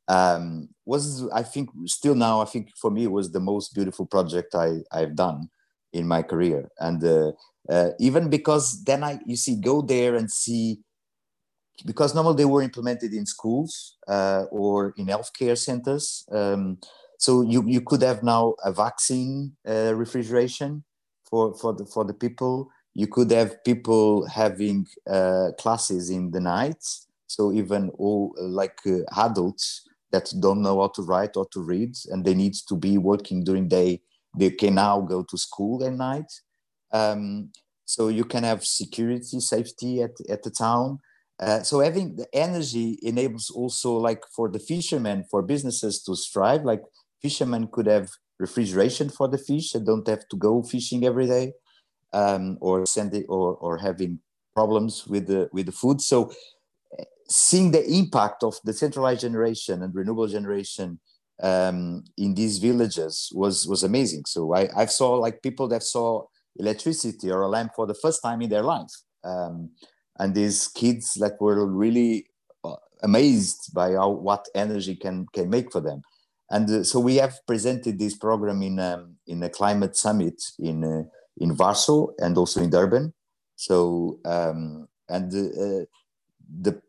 Um, 0.08 0.68
was 0.84 1.26
I 1.32 1.42
think 1.42 1.70
still 1.86 2.14
now 2.14 2.40
I 2.40 2.44
think 2.44 2.76
for 2.76 2.90
me 2.90 3.04
it 3.04 3.12
was 3.12 3.32
the 3.32 3.40
most 3.40 3.74
beautiful 3.74 4.06
project 4.06 4.54
I 4.54 4.82
I've 4.92 5.16
done 5.16 5.48
in 5.92 6.06
my 6.06 6.22
career, 6.22 6.70
and 6.78 7.02
uh, 7.02 7.32
uh, 7.68 7.90
even 7.98 8.28
because 8.28 8.84
then 8.84 9.02
I 9.02 9.18
you 9.24 9.36
see 9.36 9.56
go 9.56 9.80
there 9.80 10.16
and 10.16 10.30
see 10.30 10.80
because 11.84 12.14
normally 12.14 12.36
they 12.36 12.44
were 12.44 12.62
implemented 12.62 13.12
in 13.12 13.26
schools 13.26 13.96
uh, 14.06 14.44
or 14.50 14.94
in 14.96 15.06
healthcare 15.06 15.58
centers. 15.58 16.24
Um, 16.30 16.78
so 17.18 17.42
you, 17.42 17.64
you 17.66 17.80
could 17.80 18.02
have 18.02 18.22
now 18.22 18.54
a 18.64 18.72
vaccine 18.72 19.56
uh, 19.68 19.94
refrigeration 19.94 20.84
for, 21.28 21.54
for, 21.54 21.72
the, 21.72 21.86
for 21.86 22.04
the 22.04 22.14
people. 22.14 22.70
You 22.94 23.06
could 23.06 23.30
have 23.32 23.62
people 23.64 24.26
having 24.26 24.86
uh, 25.08 25.50
classes 25.58 26.10
in 26.10 26.30
the 26.30 26.40
night. 26.40 26.82
So 27.26 27.52
even 27.52 27.90
all 27.98 28.34
like 28.38 28.78
uh, 28.86 29.00
adults 29.16 29.88
that 30.14 30.26
don't 30.44 30.62
know 30.66 30.76
how 30.80 30.90
to 30.96 31.02
write 31.02 31.34
or 31.36 31.46
to 31.52 31.60
read 31.72 31.92
and 32.10 32.24
they 32.24 32.36
need 32.42 32.54
to 32.68 32.76
be 32.86 32.94
working 33.10 33.38
during 33.44 33.68
day, 33.68 33.90
they 34.38 34.50
can 34.50 34.74
now 34.74 35.00
go 35.00 35.18
to 35.30 35.36
school 35.46 35.76
at 35.84 35.92
night. 35.92 36.30
Um, 37.00 37.50
so 37.84 38.08
you 38.08 38.24
can 38.32 38.44
have 38.44 38.64
security, 38.64 39.40
safety 39.40 39.92
at, 40.02 40.14
at 40.34 40.42
the 40.42 40.50
town 40.50 40.98
uh, 41.40 41.62
so 41.62 41.80
having 41.80 42.16
the 42.16 42.26
energy 42.32 42.98
enables 43.02 43.50
also 43.50 43.96
like 43.96 44.22
for 44.34 44.48
the 44.48 44.58
fishermen, 44.58 45.24
for 45.30 45.42
businesses 45.42 46.02
to 46.04 46.14
strive. 46.14 46.64
Like 46.64 46.82
fishermen 47.22 47.68
could 47.72 47.86
have 47.86 48.08
refrigeration 48.38 49.08
for 49.08 49.28
the 49.28 49.38
fish 49.38 49.74
and 49.74 49.84
don't 49.84 50.06
have 50.06 50.28
to 50.28 50.36
go 50.36 50.62
fishing 50.62 51.04
every 51.04 51.26
day, 51.26 51.52
um, 52.12 52.56
or 52.60 52.86
send 52.86 53.14
it 53.14 53.26
or 53.28 53.56
or 53.56 53.78
having 53.78 54.20
problems 54.54 55.06
with 55.08 55.26
the 55.26 55.48
with 55.52 55.66
the 55.66 55.72
food. 55.72 56.00
So 56.00 56.32
seeing 57.28 57.70
the 57.70 57.84
impact 57.86 58.42
of 58.42 58.56
the 58.64 58.72
centralized 58.72 59.22
generation 59.22 59.82
and 59.82 59.94
renewable 59.94 60.26
generation 60.26 61.00
um, 61.42 62.04
in 62.16 62.34
these 62.34 62.58
villages 62.58 63.30
was 63.34 63.66
was 63.66 63.82
amazing. 63.82 64.24
So 64.26 64.54
I 64.54 64.68
I 64.76 64.86
saw 64.86 65.14
like 65.14 65.42
people 65.42 65.68
that 65.68 65.82
saw 65.82 66.24
electricity 66.56 67.30
or 67.30 67.42
a 67.42 67.48
lamp 67.48 67.72
for 67.74 67.86
the 67.86 67.94
first 67.94 68.22
time 68.22 68.42
in 68.42 68.50
their 68.50 68.62
life. 68.62 68.92
Um, 69.24 69.70
and 70.18 70.34
these 70.34 70.68
kids 70.68 71.14
that 71.14 71.40
were 71.40 71.66
really 71.66 72.26
uh, 72.62 72.76
amazed 73.02 73.74
by 73.74 73.92
how, 73.92 74.10
what 74.10 74.46
energy 74.54 74.94
can 74.94 75.26
can 75.32 75.50
make 75.50 75.72
for 75.72 75.80
them 75.80 76.02
and 76.50 76.70
uh, 76.70 76.84
so 76.84 77.00
we 77.00 77.16
have 77.16 77.34
presented 77.46 77.98
this 77.98 78.16
program 78.16 78.62
in 78.62 78.78
um, 78.78 79.16
in 79.26 79.42
a 79.42 79.50
climate 79.50 79.96
summit 79.96 80.42
in 80.58 80.84
uh, 80.84 81.02
in 81.38 81.56
Warsaw 81.56 82.08
and 82.18 82.36
also 82.36 82.62
in 82.62 82.70
Durban 82.70 83.12
so 83.56 84.18
um, 84.24 84.86
and 85.08 85.32
uh, 85.34 85.84
the 86.48 86.80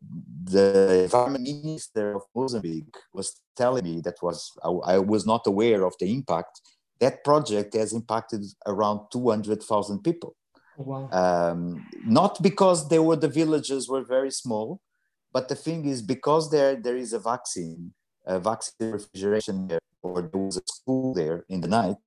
the 0.43 1.03
environment 1.03 1.43
minister 1.43 2.15
of 2.15 2.23
Mozambique 2.35 2.95
was 3.13 3.41
telling 3.55 3.83
me 3.83 4.01
that 4.01 4.21
was 4.21 4.51
I, 4.63 4.69
I 4.95 4.97
was 4.99 5.25
not 5.25 5.47
aware 5.47 5.83
of 5.85 5.93
the 5.99 6.11
impact. 6.13 6.61
That 6.99 7.23
project 7.23 7.73
has 7.73 7.93
impacted 7.93 8.45
around 8.65 9.07
200,000 9.11 10.01
people. 10.01 10.35
Oh, 10.79 10.83
wow. 10.83 11.09
Um, 11.11 11.85
not 12.05 12.41
because 12.41 12.87
they 12.89 12.99
were 12.99 13.15
the 13.15 13.27
villages 13.27 13.89
were 13.89 14.03
very 14.03 14.31
small, 14.31 14.81
but 15.33 15.49
the 15.49 15.55
thing 15.55 15.85
is 15.85 16.01
because 16.01 16.51
there 16.51 16.75
there 16.75 16.97
is 16.97 17.13
a 17.13 17.19
vaccine, 17.19 17.93
a 18.25 18.39
vaccine 18.39 18.91
refrigeration 18.91 19.67
there, 19.67 19.79
or 20.03 20.21
there 20.21 20.41
was 20.41 20.57
a 20.57 20.61
school 20.67 21.13
there 21.13 21.45
in 21.49 21.61
the 21.61 21.67
night, 21.67 21.97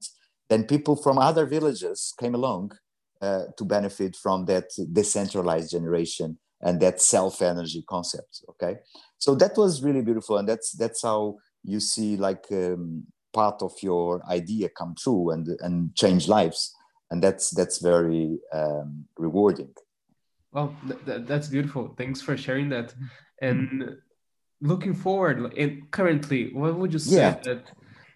then 0.48 0.64
people 0.64 0.96
from 0.96 1.18
other 1.18 1.46
villages 1.46 2.14
came 2.18 2.34
along 2.34 2.72
uh, 3.20 3.44
to 3.56 3.64
benefit 3.64 4.16
from 4.16 4.44
that 4.46 4.68
decentralized 4.92 5.70
generation 5.70 6.38
and 6.60 6.80
that 6.80 7.00
self 7.00 7.42
energy 7.42 7.84
concept. 7.88 8.42
Okay, 8.50 8.78
so 9.18 9.34
that 9.34 9.56
was 9.56 9.82
really 9.82 10.02
beautiful, 10.02 10.38
and 10.38 10.48
that's 10.48 10.72
that's 10.72 11.02
how 11.02 11.36
you 11.64 11.80
see 11.80 12.16
like 12.16 12.46
um, 12.52 13.04
part 13.32 13.62
of 13.62 13.72
your 13.82 14.22
idea 14.28 14.68
come 14.68 14.94
true 14.98 15.30
and 15.30 15.48
and 15.60 15.94
change 15.94 16.28
lives 16.28 16.74
and 17.10 17.22
that's 17.22 17.50
that's 17.50 17.78
very 17.78 18.38
um, 18.52 19.04
rewarding 19.16 19.72
well 20.52 20.74
th- 20.86 21.04
th- 21.04 21.26
that's 21.26 21.48
beautiful 21.48 21.94
thanks 21.96 22.20
for 22.20 22.36
sharing 22.36 22.68
that 22.68 22.94
and 23.40 23.96
looking 24.60 24.94
forward 24.94 25.52
and 25.56 25.90
currently 25.90 26.52
what 26.52 26.76
would 26.76 26.92
you 26.92 26.98
say 26.98 27.16
yeah. 27.16 27.36
that 27.42 27.70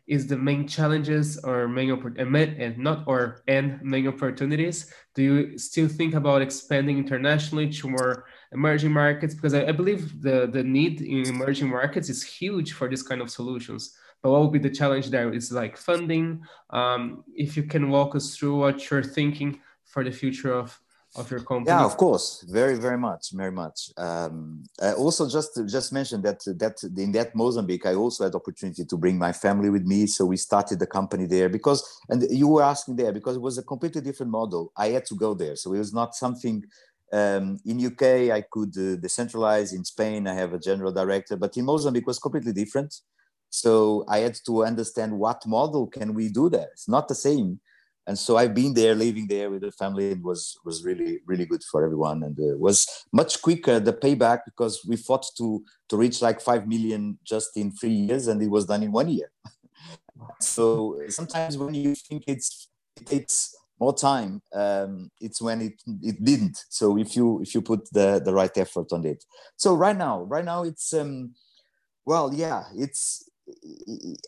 is 0.06 0.26
the 0.26 0.36
main 0.36 0.66
challenges 0.66 1.38
or 1.44 1.68
main 1.68 1.90
and 1.90 2.78
not 2.78 3.04
or 3.06 3.42
and 3.46 3.80
main 3.82 4.08
opportunities 4.08 4.92
do 5.14 5.22
you 5.22 5.58
still 5.58 5.88
think 5.88 6.14
about 6.14 6.42
expanding 6.42 6.98
internationally 6.98 7.70
to 7.70 7.88
more 7.88 8.24
emerging 8.52 8.92
markets 8.92 9.34
because 9.34 9.54
I, 9.54 9.66
I 9.66 9.72
believe 9.72 10.20
the 10.20 10.48
the 10.52 10.62
need 10.62 11.00
in 11.00 11.26
emerging 11.26 11.68
markets 11.68 12.08
is 12.08 12.22
huge 12.22 12.72
for 12.72 12.88
this 12.88 13.02
kind 13.02 13.20
of 13.20 13.30
solutions 13.30 13.96
but 14.22 14.30
what 14.30 14.42
would 14.42 14.52
be 14.52 14.58
the 14.58 14.70
challenge 14.70 15.10
there? 15.10 15.32
Is 15.32 15.50
like 15.50 15.76
funding. 15.76 16.42
Um, 16.70 17.24
if 17.34 17.56
you 17.56 17.64
can 17.64 17.90
walk 17.90 18.14
us 18.14 18.36
through 18.36 18.56
what 18.56 18.88
you're 18.88 19.02
thinking 19.02 19.60
for 19.84 20.04
the 20.04 20.12
future 20.12 20.52
of 20.52 20.78
of 21.14 21.31
your 21.31 21.40
company. 21.40 21.68
Yeah, 21.68 21.85
of 21.85 21.96
course, 21.96 22.44
very 22.48 22.77
very 22.77 22.98
much, 22.98 23.33
very 23.33 23.53
much. 23.53 23.90
Um, 23.96 24.64
uh, 24.81 24.94
also, 24.94 25.29
just 25.29 25.61
just 25.66 25.92
mention 25.92 26.22
that 26.22 26.40
that 26.59 26.83
in 26.96 27.12
that 27.12 27.35
Mozambique, 27.35 27.87
I 27.87 27.94
also 27.94 28.25
had 28.25 28.35
opportunity 28.35 28.85
to 28.85 28.96
bring 28.96 29.18
my 29.18 29.33
family 29.33 29.70
with 29.70 29.85
me. 29.85 30.07
So 30.07 30.25
we 30.25 30.37
started 30.37 30.79
the 30.79 30.87
company 30.87 31.27
there 31.27 31.48
because, 31.48 31.81
and 32.09 32.25
you 32.31 32.48
were 32.48 32.62
asking 32.62 32.96
there 32.96 33.12
because 33.12 33.37
it 33.37 33.42
was 33.42 33.59
a 33.59 33.62
completely 33.62 34.01
different 34.01 34.33
model. 34.33 34.72
I 34.77 34.88
had 34.88 35.05
to 35.07 35.14
go 35.14 35.35
there, 35.35 35.57
so 35.57 35.72
it 35.75 35.79
was 35.79 35.92
not 35.92 36.14
something. 36.14 36.64
Um, 37.12 37.59
in 37.66 37.85
UK, 37.85 38.33
I 38.33 38.42
could 38.51 38.70
uh, 38.70 38.96
decentralize. 38.96 39.75
In 39.75 39.85
Spain, 39.85 40.27
I 40.27 40.33
have 40.33 40.55
a 40.55 40.59
general 40.59 40.92
director, 40.92 41.37
but 41.37 41.55
in 41.59 41.66
Mozambique 41.66 42.07
was 42.07 42.18
completely 42.18 42.55
different. 42.55 42.94
So 43.51 44.07
I 44.09 44.20
had 44.20 44.38
to 44.46 44.64
understand 44.64 45.12
what 45.12 45.46
model 45.46 45.87
can 45.87 46.14
we 46.14 46.31
do 46.31 46.48
there. 46.48 46.68
It's 46.72 46.88
not 46.88 47.07
the 47.09 47.14
same. 47.14 47.61
And 48.06 48.18
so 48.18 48.36
I've 48.36 48.54
been 48.54 48.74
there, 48.74 48.94
living 48.94 49.28
there 49.28 49.48
with 49.50 49.62
the 49.62 49.70
family. 49.70 50.10
It 50.10 50.22
was 50.22 50.58
was 50.64 50.84
really 50.84 51.20
really 51.26 51.46
good 51.46 51.62
for 51.62 51.84
everyone, 51.84 52.22
and 52.24 52.38
uh, 52.38 52.58
was 52.58 52.86
much 53.12 53.40
quicker 53.40 53.78
the 53.78 53.92
payback 53.92 54.40
because 54.44 54.84
we 54.88 54.96
fought 54.96 55.26
to 55.38 55.64
to 55.88 55.96
reach 55.96 56.20
like 56.20 56.40
five 56.40 56.66
million 56.66 57.18
just 57.24 57.56
in 57.56 57.70
three 57.70 57.90
years, 57.90 58.26
and 58.26 58.42
it 58.42 58.50
was 58.50 58.66
done 58.66 58.82
in 58.82 58.90
one 58.90 59.08
year. 59.08 59.30
so 60.40 61.00
sometimes 61.08 61.56
when 61.56 61.74
you 61.74 61.94
think 61.94 62.24
it's 62.26 62.68
it 62.96 63.06
takes 63.06 63.54
more 63.78 63.94
time, 63.94 64.42
um, 64.52 65.10
it's 65.20 65.40
when 65.40 65.60
it 65.60 65.82
it 66.02 66.24
didn't. 66.24 66.58
So 66.70 66.98
if 66.98 67.14
you 67.14 67.40
if 67.40 67.54
you 67.54 67.62
put 67.62 67.88
the 67.92 68.20
the 68.24 68.34
right 68.34 68.56
effort 68.58 68.92
on 68.92 69.06
it, 69.06 69.24
so 69.56 69.74
right 69.74 69.96
now 69.96 70.22
right 70.22 70.44
now 70.44 70.64
it's 70.64 70.92
um, 70.92 71.34
well 72.04 72.34
yeah 72.34 72.64
it's 72.74 73.28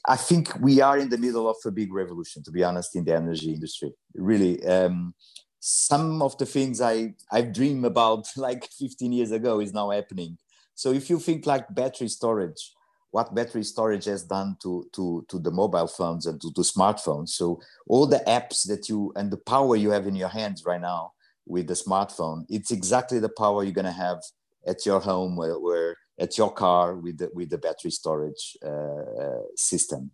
I 0.06 0.16
think 0.16 0.58
we 0.60 0.80
are 0.80 0.98
in 0.98 1.08
the 1.08 1.18
middle 1.18 1.48
of 1.48 1.56
a 1.64 1.70
big 1.70 1.92
revolution, 1.92 2.42
to 2.44 2.50
be 2.50 2.64
honest, 2.64 2.96
in 2.96 3.04
the 3.04 3.14
energy 3.14 3.52
industry. 3.52 3.92
Really, 4.14 4.64
um, 4.66 5.14
some 5.60 6.20
of 6.20 6.36
the 6.38 6.46
things 6.46 6.80
I 6.80 7.14
I've 7.30 7.52
dreamed 7.52 7.84
about 7.84 8.26
like 8.36 8.68
15 8.78 9.12
years 9.12 9.30
ago 9.30 9.60
is 9.60 9.72
now 9.72 9.90
happening. 9.90 10.38
So 10.74 10.92
if 10.92 11.08
you 11.08 11.18
think 11.18 11.46
like 11.46 11.72
battery 11.74 12.08
storage, 12.08 12.72
what 13.12 13.34
battery 13.34 13.62
storage 13.62 14.06
has 14.06 14.24
done 14.24 14.56
to 14.62 14.86
to 14.94 15.24
to 15.28 15.38
the 15.38 15.50
mobile 15.50 15.86
phones 15.86 16.26
and 16.26 16.40
to 16.40 16.50
the 16.54 16.62
smartphones. 16.62 17.30
So 17.30 17.60
all 17.86 18.06
the 18.06 18.22
apps 18.26 18.66
that 18.66 18.88
you 18.88 19.12
and 19.16 19.30
the 19.30 19.36
power 19.36 19.76
you 19.76 19.90
have 19.90 20.06
in 20.06 20.16
your 20.16 20.28
hands 20.28 20.64
right 20.66 20.80
now 20.80 21.12
with 21.46 21.68
the 21.68 21.74
smartphone, 21.74 22.44
it's 22.48 22.72
exactly 22.72 23.20
the 23.20 23.28
power 23.38 23.62
you're 23.62 23.72
gonna 23.72 23.92
have 23.92 24.18
at 24.66 24.84
your 24.84 25.00
home 25.00 25.36
where, 25.36 25.58
where 25.58 25.96
at 26.18 26.38
your 26.38 26.52
car 26.52 26.96
with 26.96 27.18
the, 27.18 27.30
with 27.34 27.50
the 27.50 27.58
battery 27.58 27.90
storage 27.90 28.56
uh, 28.64 29.42
system. 29.56 30.10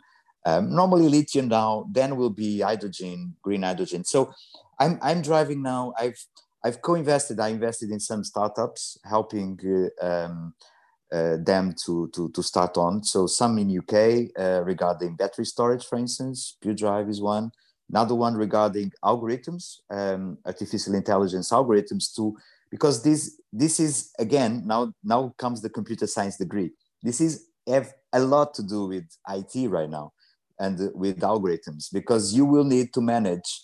Um, 0.47 0.75
normally 0.75 1.09
lithium 1.09 1.49
now, 1.49 1.87
then 1.93 2.17
will 2.17 2.31
be 2.31 2.61
hydrogen, 2.61 3.35
green 3.43 3.63
hydrogen. 3.63 4.05
So 4.05 4.33
I'm, 4.79 4.99
I'm 5.03 5.21
driving 5.21 5.63
now. 5.63 5.93
I've, 5.99 6.25
I've 6.65 6.81
co-invested. 6.81 7.41
I 7.41 7.49
invested 7.49 7.91
in 7.91 8.01
some 8.01 8.25
startups, 8.25 8.99
helping 9.05 9.91
uh, 10.01 10.07
um, 10.07 10.55
uh, 11.13 11.37
them 11.43 11.75
to, 11.85 12.09
to, 12.15 12.31
to 12.31 12.43
start 12.43 12.79
on. 12.79 13.05
So 13.05 13.27
some 13.27 13.59
in 13.59 13.79
UK 13.79 14.31
uh, 14.39 14.63
regarding 14.65 15.17
battery 15.17 15.45
storage, 15.45 15.85
for 15.85 15.99
instance, 15.99 16.57
Pure 16.61 16.75
Drive 16.75 17.09
is 17.09 17.21
one. 17.21 17.51
Another 17.91 18.15
one 18.15 18.35
regarding 18.35 18.93
algorithms, 19.05 19.79
um, 19.91 20.39
artificial 20.47 20.95
intelligence 20.95 21.51
algorithms 21.51 22.15
to 22.15 22.37
because 22.71 23.03
this 23.03 23.41
this 23.53 23.81
is 23.81 24.13
again 24.19 24.63
now 24.67 24.93
now 25.03 25.35
comes 25.39 25.61
the 25.61 25.71
computer 25.71 26.07
science 26.07 26.37
degree 26.37 26.71
this 27.03 27.21
is 27.21 27.47
have 27.67 27.93
a 28.13 28.21
lot 28.21 28.55
to 28.55 28.63
do 28.63 28.87
with 28.87 29.05
it 29.29 29.69
right 29.69 29.91
now 29.91 30.13
and 30.59 30.91
with 30.95 31.21
algorithms 31.21 31.87
because 31.93 32.35
you 32.35 32.45
will 32.45 32.65
need 32.65 32.93
to 32.93 33.01
manage 33.01 33.61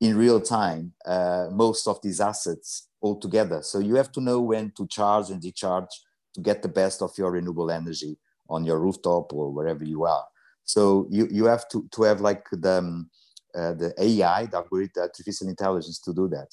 in 0.00 0.16
real 0.16 0.40
time 0.40 0.92
uh, 1.06 1.48
most 1.50 1.88
of 1.88 2.00
these 2.02 2.20
assets 2.20 2.88
all 3.00 3.18
together. 3.18 3.62
So 3.62 3.78
you 3.78 3.94
have 3.96 4.12
to 4.12 4.20
know 4.20 4.40
when 4.40 4.72
to 4.76 4.86
charge 4.86 5.30
and 5.30 5.40
decharge 5.40 5.90
to 6.34 6.40
get 6.40 6.62
the 6.62 6.68
best 6.68 7.02
of 7.02 7.12
your 7.16 7.32
renewable 7.32 7.70
energy 7.70 8.16
on 8.48 8.64
your 8.64 8.78
rooftop 8.78 9.32
or 9.32 9.50
wherever 9.50 9.84
you 9.84 10.04
are. 10.04 10.24
So 10.64 11.06
you, 11.10 11.28
you 11.30 11.46
have 11.46 11.68
to, 11.70 11.88
to 11.92 12.02
have 12.02 12.20
like 12.20 12.44
the, 12.50 12.78
um, 12.78 13.10
uh, 13.54 13.74
the 13.74 13.94
AI, 13.98 14.46
the 14.46 14.64
artificial 15.00 15.48
intelligence 15.48 15.98
to 16.00 16.12
do 16.12 16.28
that. 16.28 16.48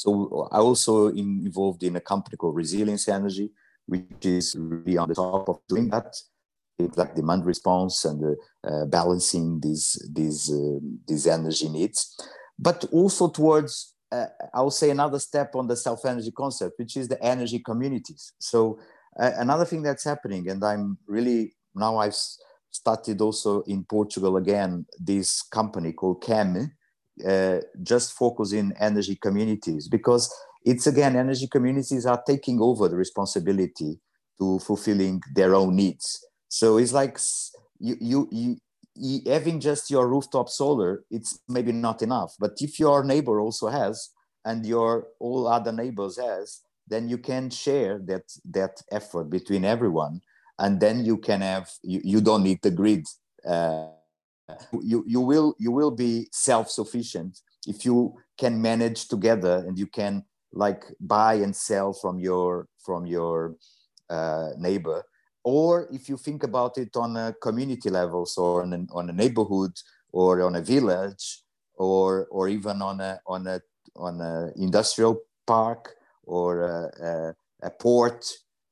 So 0.00 0.48
I 0.50 0.58
also 0.58 1.08
involved 1.08 1.82
in 1.82 1.96
a 1.96 2.00
company 2.00 2.36
called 2.38 2.56
Resilience 2.56 3.06
Energy, 3.08 3.50
which 3.86 4.24
is 4.24 4.56
really 4.58 4.96
on 4.96 5.08
the 5.08 5.14
top 5.14 5.48
of 5.48 5.60
doing 5.68 5.90
that 5.90 6.14
it's 6.84 6.96
like 6.96 7.14
demand 7.14 7.44
response 7.44 8.04
and 8.04 8.36
uh, 8.64 8.86
balancing 8.86 9.60
these 9.60 9.86
these 10.10 10.50
uh, 10.50 10.78
these 11.06 11.26
energy 11.26 11.68
needs, 11.68 12.16
but 12.58 12.84
also 12.92 13.28
towards 13.28 13.94
uh, 14.12 14.26
I 14.54 14.62
will 14.62 14.70
say 14.70 14.90
another 14.90 15.18
step 15.18 15.54
on 15.54 15.66
the 15.66 15.76
self 15.76 16.04
energy 16.04 16.32
concept, 16.32 16.78
which 16.78 16.96
is 16.96 17.08
the 17.08 17.22
energy 17.22 17.58
communities. 17.58 18.32
So 18.38 18.78
uh, 19.18 19.32
another 19.36 19.64
thing 19.64 19.82
that's 19.82 20.04
happening, 20.04 20.48
and 20.48 20.64
I'm 20.64 20.98
really 21.06 21.52
now 21.74 21.98
I've 21.98 22.16
started 22.70 23.20
also 23.20 23.62
in 23.62 23.84
Portugal 23.84 24.36
again 24.36 24.86
this 24.98 25.42
company 25.42 25.92
called 25.92 26.22
Chem, 26.22 26.72
uh, 27.26 27.60
just 27.82 28.12
focusing 28.12 28.72
energy 28.78 29.16
communities 29.16 29.88
because 29.88 30.32
it's 30.64 30.86
again 30.86 31.16
energy 31.16 31.46
communities 31.46 32.06
are 32.06 32.22
taking 32.26 32.60
over 32.60 32.88
the 32.88 32.96
responsibility 32.96 33.98
to 34.38 34.58
fulfilling 34.60 35.20
their 35.34 35.54
own 35.54 35.76
needs 35.76 36.24
so 36.50 36.78
it's 36.78 36.92
like 36.92 37.18
you, 37.78 37.96
you, 38.00 38.28
you, 38.32 38.56
you, 38.96 39.20
having 39.26 39.60
just 39.60 39.88
your 39.88 40.08
rooftop 40.08 40.48
solar, 40.48 41.04
it's 41.10 41.38
maybe 41.48 41.70
not 41.70 42.02
enough. 42.02 42.34
But 42.38 42.52
if 42.58 42.78
your 42.80 43.04
neighbor 43.04 43.40
also 43.40 43.68
has, 43.68 44.10
and 44.44 44.66
your 44.66 45.06
all 45.20 45.46
other 45.46 45.70
neighbors 45.70 46.18
has, 46.18 46.62
then 46.88 47.08
you 47.08 47.18
can 47.18 47.50
share 47.50 48.00
that 48.06 48.24
that 48.50 48.82
effort 48.90 49.30
between 49.30 49.64
everyone, 49.64 50.22
and 50.58 50.80
then 50.80 51.04
you 51.04 51.18
can 51.18 51.40
have 51.40 51.70
you, 51.82 52.00
you 52.02 52.20
don't 52.20 52.42
need 52.42 52.60
the 52.62 52.70
grid. 52.70 53.06
Uh, 53.46 53.88
you 54.82 55.04
you 55.06 55.20
will 55.20 55.54
you 55.58 55.72
will 55.72 55.90
be 55.90 56.28
self 56.32 56.70
sufficient 56.70 57.40
if 57.66 57.84
you 57.84 58.14
can 58.38 58.60
manage 58.60 59.08
together 59.08 59.64
and 59.66 59.78
you 59.78 59.86
can 59.86 60.24
like 60.52 60.84
buy 61.00 61.34
and 61.34 61.54
sell 61.54 61.92
from 61.92 62.18
your 62.18 62.66
from 62.84 63.06
your 63.06 63.56
uh, 64.08 64.50
neighbor. 64.58 65.04
Or 65.42 65.88
if 65.90 66.08
you 66.08 66.16
think 66.16 66.42
about 66.42 66.76
it 66.76 66.96
on 66.96 67.16
a 67.16 67.34
community 67.40 67.88
level, 67.88 68.26
so 68.26 68.60
on 68.60 68.72
a, 68.72 68.86
on 68.92 69.08
a 69.08 69.12
neighborhood 69.12 69.72
or 70.12 70.42
on 70.42 70.56
a 70.56 70.60
village, 70.60 71.42
or 71.74 72.26
or 72.30 72.48
even 72.48 72.82
on 72.82 73.00
a 73.00 73.20
on 73.26 73.46
a 73.46 73.60
on 73.96 74.20
a 74.20 74.52
industrial 74.56 75.20
park 75.46 75.94
or 76.24 76.62
a, 76.62 76.90
a, 77.02 77.68
a 77.68 77.70
port, 77.70 78.26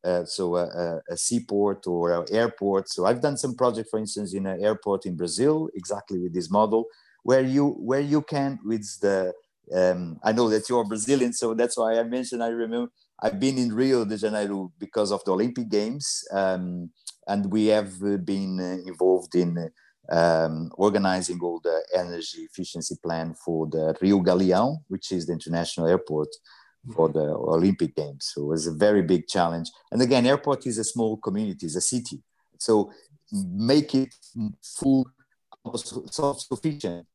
uh, 0.04 0.24
so 0.24 0.56
a, 0.56 1.00
a, 1.10 1.16
seaport 1.16 1.86
or 1.86 2.12
an 2.12 2.26
airport. 2.30 2.88
So 2.88 3.04
I've 3.04 3.20
done 3.20 3.36
some 3.36 3.56
project, 3.56 3.88
for 3.90 3.98
instance, 3.98 4.34
in 4.34 4.46
an 4.46 4.62
airport 4.62 5.06
in 5.06 5.16
Brazil, 5.16 5.68
exactly 5.74 6.18
with 6.18 6.32
this 6.32 6.50
model, 6.50 6.86
where 7.24 7.42
you 7.42 7.70
where 7.70 8.00
you 8.00 8.22
can 8.22 8.58
with 8.64 8.86
the 9.00 9.32
um, 9.74 10.18
I 10.22 10.32
know 10.32 10.48
that 10.48 10.68
you're 10.68 10.84
Brazilian, 10.84 11.32
so 11.32 11.54
that's 11.54 11.76
why 11.76 11.98
I 11.98 12.02
mentioned. 12.04 12.42
I 12.42 12.48
remember 12.48 12.90
I've 13.20 13.40
been 13.40 13.58
in 13.58 13.72
Rio 13.72 14.04
de 14.04 14.16
Janeiro 14.16 14.72
because 14.78 15.12
of 15.12 15.24
the 15.24 15.32
Olympic 15.32 15.68
Games, 15.68 16.24
um, 16.32 16.90
and 17.26 17.50
we 17.50 17.66
have 17.66 17.92
uh, 18.02 18.16
been 18.18 18.60
uh, 18.60 18.88
involved 18.88 19.34
in 19.34 19.70
um, 20.10 20.70
organizing 20.78 21.40
all 21.42 21.60
the 21.60 21.84
energy 21.94 22.42
efficiency 22.42 22.96
plan 23.02 23.34
for 23.34 23.66
the 23.66 23.94
Rio 24.00 24.20
Galeão, 24.20 24.78
which 24.88 25.12
is 25.12 25.26
the 25.26 25.32
international 25.32 25.88
airport 25.88 26.28
for 26.94 27.08
the 27.08 27.20
Olympic 27.20 27.94
Games. 27.94 28.32
So 28.34 28.42
it 28.42 28.46
was 28.46 28.66
a 28.66 28.72
very 28.72 29.02
big 29.02 29.26
challenge. 29.26 29.70
And 29.92 30.00
again, 30.02 30.26
airport 30.26 30.66
is 30.66 30.78
a 30.78 30.84
small 30.84 31.16
community, 31.18 31.66
it's 31.66 31.76
a 31.76 31.80
city. 31.80 32.22
So 32.58 32.90
make 33.32 33.94
it 33.94 34.14
full 34.62 35.06
self-sufficient 36.10 37.06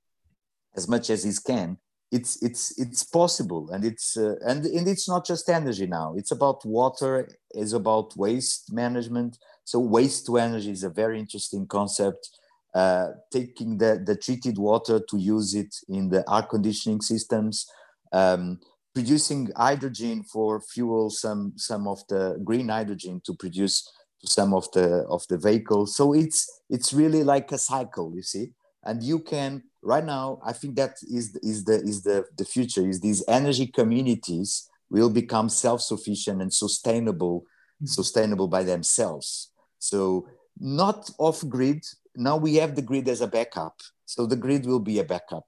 as 0.75 0.87
much 0.87 1.09
as 1.09 1.25
it 1.25 1.39
can 1.45 1.77
it's 2.13 2.41
it's 2.43 2.77
it's 2.77 3.03
possible 3.03 3.71
and 3.71 3.83
it's 3.83 4.15
uh, 4.17 4.35
and 4.45 4.65
and 4.67 4.87
it's 4.87 5.09
not 5.09 5.25
just 5.25 5.49
energy 5.49 5.87
now 5.87 6.13
it's 6.15 6.31
about 6.31 6.63
water 6.63 7.27
it's 7.55 7.73
about 7.73 8.15
waste 8.15 8.71
management 8.71 9.39
so 9.65 9.79
waste 9.79 10.27
to 10.27 10.37
energy 10.37 10.69
is 10.69 10.83
a 10.83 10.89
very 10.89 11.19
interesting 11.19 11.65
concept 11.65 12.29
uh, 12.75 13.07
taking 13.31 13.79
the 13.79 13.99
the 14.05 14.15
treated 14.15 14.59
water 14.59 14.99
to 15.09 15.17
use 15.17 15.55
it 15.55 15.73
in 15.89 16.07
the 16.09 16.23
air 16.31 16.43
conditioning 16.43 17.01
systems 17.01 17.67
um, 18.11 18.59
producing 18.93 19.49
hydrogen 19.55 20.23
for 20.23 20.61
fuel 20.61 21.09
some 21.09 21.53
some 21.55 21.87
of 21.87 22.05
the 22.07 22.39
green 22.43 22.69
hydrogen 22.69 23.21
to 23.25 23.33
produce 23.33 23.89
some 24.25 24.53
of 24.53 24.71
the 24.71 25.05
of 25.09 25.25
the 25.27 25.37
vehicles. 25.37 25.95
So 25.95 26.13
it's 26.13 26.61
it's 26.69 26.93
really 26.93 27.23
like 27.23 27.51
a 27.51 27.57
cycle 27.57 28.13
you 28.15 28.21
see? 28.21 28.51
And 28.83 29.01
you 29.01 29.19
can 29.19 29.63
right 29.85 30.05
now 30.05 30.39
i 30.45 30.53
think 30.53 30.77
that 30.77 30.95
is 31.11 31.35
is 31.43 31.65
the 31.65 31.81
is 31.81 32.03
the 32.03 32.25
the 32.37 32.45
future 32.45 32.87
is 32.87 33.01
these 33.01 33.21
energy 33.27 33.67
communities 33.67 34.69
will 34.89 35.09
become 35.09 35.49
self-sufficient 35.49 36.41
and 36.41 36.53
sustainable 36.53 37.41
mm-hmm. 37.41 37.87
sustainable 37.87 38.47
by 38.47 38.63
themselves. 38.63 39.51
So 39.79 40.27
not 40.59 41.09
off 41.17 41.43
grid. 41.49 41.83
Now 42.15 42.37
we 42.37 42.55
have 42.55 42.75
the 42.75 42.81
grid 42.81 43.09
as 43.09 43.21
a 43.21 43.27
backup. 43.27 43.75
So 44.05 44.25
the 44.25 44.35
grid 44.35 44.65
will 44.65 44.79
be 44.79 44.99
a 44.99 45.03
backup 45.03 45.47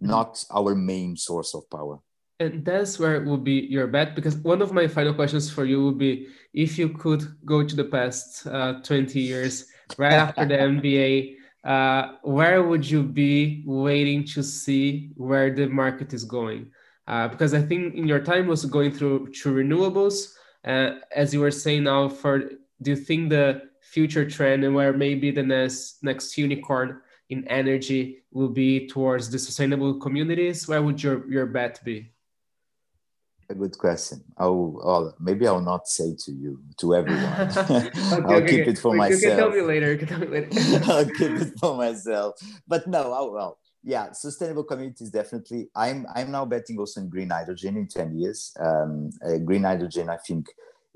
mm-hmm. 0.00 0.10
not 0.10 0.44
our 0.50 0.74
main 0.74 1.16
source 1.16 1.54
of 1.54 1.68
power 1.70 1.98
and 2.40 2.64
that's 2.64 2.98
where 2.98 3.14
it 3.14 3.24
would 3.24 3.44
be 3.44 3.66
your 3.70 3.86
bet 3.86 4.14
because 4.14 4.36
one 4.38 4.62
of 4.62 4.72
my 4.72 4.88
final 4.88 5.14
questions 5.14 5.50
for 5.50 5.64
you 5.64 5.84
would 5.84 5.98
be 5.98 6.26
if 6.54 6.78
you 6.78 6.88
could 6.88 7.22
go 7.44 7.62
to 7.62 7.76
the 7.76 7.84
past 7.84 8.46
uh, 8.46 8.80
20 8.82 9.20
years 9.20 9.66
right 9.98 10.14
after 10.14 10.46
the 10.46 10.56
mba 10.56 11.36
uh, 11.64 12.12
where 12.22 12.62
would 12.62 12.88
you 12.88 13.02
be 13.02 13.62
waiting 13.66 14.24
to 14.24 14.42
see 14.42 15.10
where 15.16 15.52
the 15.54 15.68
market 15.68 16.12
is 16.14 16.24
going? 16.24 16.70
Uh, 17.06 17.28
because 17.28 17.52
I 17.54 17.60
think 17.60 17.94
in 17.94 18.06
your 18.06 18.20
time 18.20 18.46
was 18.46 18.64
going 18.64 18.92
through 18.92 19.32
to 19.42 19.52
renewables. 19.52 20.32
Uh, 20.64 20.92
as 21.14 21.34
you 21.34 21.40
were 21.40 21.50
saying 21.50 21.84
now, 21.84 22.08
for 22.08 22.38
do 22.82 22.90
you 22.90 22.96
think 22.96 23.30
the 23.30 23.62
future 23.82 24.28
trend 24.28 24.64
and 24.64 24.74
where 24.74 24.92
maybe 24.92 25.30
the 25.30 25.42
next 25.42 26.02
next 26.02 26.38
unicorn 26.38 27.00
in 27.28 27.46
energy 27.48 28.22
will 28.30 28.48
be 28.48 28.86
towards 28.86 29.30
the 29.30 29.38
sustainable 29.38 29.98
communities? 29.98 30.68
Where 30.68 30.82
would 30.82 31.02
your 31.02 31.30
your 31.30 31.46
bet 31.46 31.80
be? 31.84 32.12
A 33.50 33.54
good 33.54 33.76
question. 33.76 34.22
I'll, 34.38 34.80
I'll, 34.84 35.14
maybe 35.20 35.46
I'll 35.46 35.60
not 35.60 35.88
say 35.88 36.14
to 36.24 36.32
you 36.32 36.62
to 36.78 36.94
everyone. 36.94 37.50
okay, 37.56 37.90
I'll 37.96 38.32
okay, 38.36 38.46
keep 38.46 38.60
okay. 38.60 38.70
it 38.70 38.78
for 38.78 38.94
myself. 38.94 39.22
You 39.22 39.28
can 39.28 39.36
tell 39.38 39.50
me 39.50 39.60
later. 39.62 39.92
You 39.92 39.98
can 39.98 40.08
tell 40.08 40.18
me 40.18 40.26
later. 40.26 40.48
I'll 40.90 41.04
keep 41.04 41.32
it 41.32 41.58
for 41.58 41.76
myself. 41.76 42.34
But 42.66 42.86
no, 42.86 43.12
I'll, 43.12 43.32
well, 43.32 43.58
yeah, 43.82 44.12
sustainable 44.12 44.64
communities 44.64 45.10
definitely. 45.10 45.70
I'm 45.74 46.06
I'm 46.14 46.30
now 46.30 46.44
betting 46.44 46.78
also 46.78 47.00
in 47.00 47.08
green 47.08 47.30
hydrogen 47.30 47.76
in 47.76 47.88
ten 47.88 48.16
years. 48.16 48.52
Um, 48.60 49.10
uh, 49.24 49.38
green 49.38 49.64
hydrogen, 49.64 50.10
I 50.10 50.18
think 50.18 50.46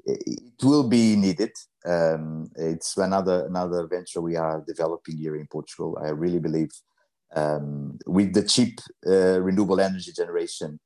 it 0.05 0.63
will 0.63 0.87
be 0.89 1.17
needed. 1.17 1.53
Um, 1.87 2.51
it's 2.57 2.97
another 2.99 3.47
another 3.47 3.87
venture 3.87 4.21
we 4.21 4.37
are 4.37 4.63
developing 4.67 5.17
here 5.17 5.37
in 5.37 5.47
Portugal. 5.47 5.99
I 6.03 6.11
really 6.11 6.41
believe 6.41 6.71
um, 7.35 7.99
with 8.07 8.35
the 8.35 8.43
cheap 8.43 8.81
uh, 9.07 9.41
renewable 9.41 9.81
energy 9.81 10.13
generation 10.13 10.79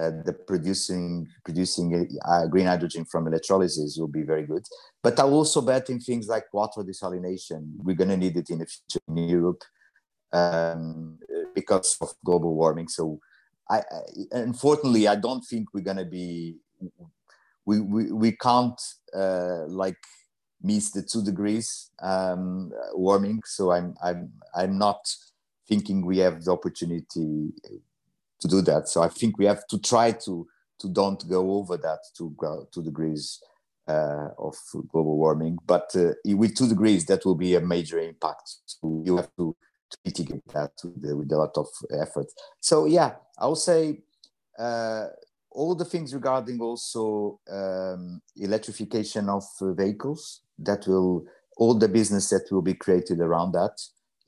uh, 0.00 0.10
the 0.24 0.32
producing 0.32 1.28
producing 1.44 2.08
uh, 2.26 2.46
green 2.46 2.66
hydrogen 2.66 3.04
from 3.04 3.26
electrolysis 3.26 3.98
will 3.98 4.08
be 4.08 4.22
very 4.22 4.46
good. 4.46 4.64
But 5.02 5.18
I 5.20 5.24
also 5.24 5.60
bet 5.60 5.90
in 5.90 6.00
things 6.00 6.26
like 6.26 6.52
water 6.52 6.82
desalination. 6.82 7.74
We're 7.78 7.96
going 7.96 8.10
to 8.10 8.16
need 8.16 8.36
it 8.36 8.50
in 8.50 8.60
the 8.60 8.66
future 8.66 9.04
in 9.08 9.16
Europe 9.28 9.62
um, 10.32 11.18
because 11.54 11.98
of 12.00 12.14
global 12.24 12.54
warming. 12.54 12.88
So, 12.88 13.20
I, 13.68 13.78
I, 13.78 13.82
unfortunately, 14.32 15.06
I 15.06 15.16
don't 15.16 15.42
think 15.42 15.74
we're 15.74 15.84
going 15.84 15.98
to 15.98 16.04
be. 16.04 16.56
We, 17.66 17.78
we, 17.80 18.10
we 18.10 18.32
can't 18.32 18.80
uh, 19.14 19.66
like 19.66 19.98
miss 20.62 20.90
the 20.92 21.02
two 21.02 21.22
degrees 21.22 21.90
um, 22.02 22.72
warming. 22.94 23.42
So 23.44 23.72
I'm 23.72 23.94
I'm 24.02 24.32
I'm 24.54 24.78
not 24.78 25.00
thinking 25.68 26.04
we 26.04 26.18
have 26.18 26.42
the 26.44 26.52
opportunity 26.52 27.52
to 28.40 28.48
do 28.48 28.62
that. 28.62 28.88
So 28.88 29.02
I 29.02 29.08
think 29.08 29.38
we 29.38 29.46
have 29.46 29.66
to 29.68 29.78
try 29.78 30.12
to 30.12 30.46
to 30.80 30.88
don't 30.88 31.28
go 31.28 31.52
over 31.52 31.76
that 31.76 31.98
to 32.16 32.34
two 32.72 32.82
degrees 32.82 33.40
uh, 33.86 34.28
of 34.38 34.56
global 34.88 35.16
warming. 35.16 35.58
But 35.66 35.94
uh, 35.94 36.12
with 36.24 36.56
two 36.56 36.68
degrees, 36.68 37.04
that 37.06 37.24
will 37.24 37.34
be 37.34 37.54
a 37.54 37.60
major 37.60 37.98
impact. 37.98 38.56
So 38.66 39.02
you 39.04 39.16
have 39.16 39.30
to, 39.36 39.54
to 39.90 39.98
mitigate 40.04 40.46
that 40.54 40.72
with, 40.82 41.12
with, 41.18 41.32
a 41.32 41.36
lot 41.36 41.56
of 41.56 41.66
effort. 42.00 42.26
So 42.60 42.86
yeah, 42.86 43.16
I 43.38 43.46
will 43.46 43.56
say 43.56 44.02
uh, 44.58 45.06
all 45.50 45.74
the 45.74 45.84
things 45.84 46.14
regarding 46.14 46.60
also 46.60 47.40
um, 47.50 48.22
electrification 48.36 49.28
of 49.28 49.44
vehicles 49.60 50.42
that 50.58 50.86
will 50.86 51.24
all 51.56 51.74
the 51.74 51.88
business 51.88 52.30
that 52.30 52.48
will 52.50 52.62
be 52.62 52.74
created 52.74 53.20
around 53.20 53.52
that 53.52 53.78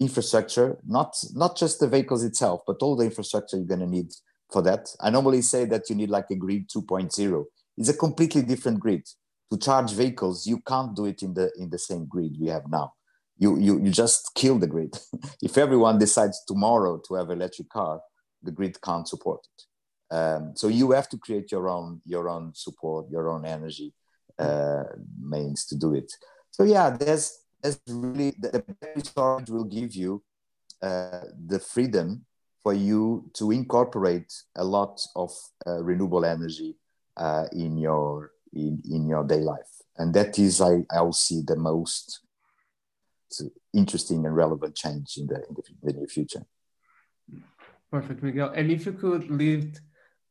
infrastructure, 0.03 0.78
not 0.86 1.16
not 1.34 1.57
just 1.57 1.80
the 1.80 1.88
vehicles 1.88 2.24
itself, 2.24 2.62
but 2.66 2.82
all 2.82 2.96
the 2.96 3.05
infrastructure 3.05 3.57
you're 3.57 3.74
going 3.74 3.80
to 3.80 3.86
need 3.86 4.11
for 4.53 4.62
that. 4.62 4.88
I 5.00 5.11
normally 5.11 5.42
say 5.42 5.64
that 5.66 5.88
you 5.88 5.96
need 5.96 6.11
like 6.11 6.30
a 6.30 6.36
grid 6.36 6.68
2.0. 6.68 7.44
It's 7.78 7.88
a 7.88 7.96
completely 7.96 8.42
different 8.42 8.80
grid. 8.80 9.07
To 9.50 9.59
charge 9.59 9.92
vehicles, 9.92 10.46
you 10.46 10.61
can't 10.61 10.94
do 10.94 11.07
it 11.07 11.22
in 11.22 11.34
the 11.34 11.50
in 11.57 11.70
the 11.70 11.78
same 11.78 12.07
grid 12.07 12.36
we 12.40 12.48
have 12.48 12.68
now. 12.68 12.92
You 13.38 13.59
you 13.59 13.80
you 13.84 13.90
just 13.90 14.30
kill 14.34 14.59
the 14.59 14.66
grid. 14.66 14.98
if 15.42 15.57
everyone 15.59 15.98
decides 15.98 16.42
tomorrow 16.46 17.00
to 17.07 17.14
have 17.14 17.30
electric 17.30 17.68
car, 17.68 18.00
the 18.42 18.53
grid 18.53 18.80
can't 18.80 19.09
support 19.09 19.40
it. 19.53 20.14
Um, 20.14 20.53
so 20.55 20.68
you 20.68 20.92
have 20.92 21.09
to 21.11 21.18
create 21.18 21.50
your 21.53 21.68
own 21.68 22.00
your 22.05 22.28
own 22.28 22.53
support, 22.55 23.11
your 23.11 23.28
own 23.28 23.44
energy 23.44 23.92
uh, 24.38 24.84
means 25.20 25.66
to 25.66 25.76
do 25.76 25.94
it. 25.94 26.11
So 26.50 26.64
yeah, 26.64 26.90
there's 26.90 27.41
there's 27.63 27.81
really 27.89 28.35
the 28.39 28.65
battery 28.81 29.03
storage 29.03 29.51
will 29.51 29.65
give 29.65 29.95
you 29.95 30.23
uh, 30.83 31.23
the 31.47 31.59
freedom 31.59 32.25
for 32.63 32.75
you 32.75 33.31
to 33.35 33.51
incorporate 33.51 34.33
a 34.57 34.65
lot 34.65 35.01
of 35.17 35.31
uh, 35.67 35.83
renewable 35.83 36.25
energy 36.25 36.77
uh, 37.17 37.47
in 37.53 37.77
your 37.77 38.33
in, 38.53 38.83
in 38.91 39.09
your 39.09 39.25
day 39.25 39.41
life, 39.41 39.83
and 39.97 40.13
that 40.15 40.39
is 40.39 40.61
I 40.61 40.85
I'll 40.91 41.13
see 41.13 41.43
the 41.47 41.57
most 41.57 42.21
interesting 43.73 44.27
and 44.27 44.37
relevant 44.37 44.75
change 44.75 45.17
in 45.17 45.27
the 45.27 45.37
in 45.37 45.55
the, 45.55 45.63
the 45.83 45.93
near 45.99 46.07
future. 46.07 46.45
Perfect, 47.91 48.23
Miguel. 48.23 48.53
And 48.55 48.71
if 48.71 48.87
you 48.87 48.93
could 48.93 49.31
leave 49.31 49.81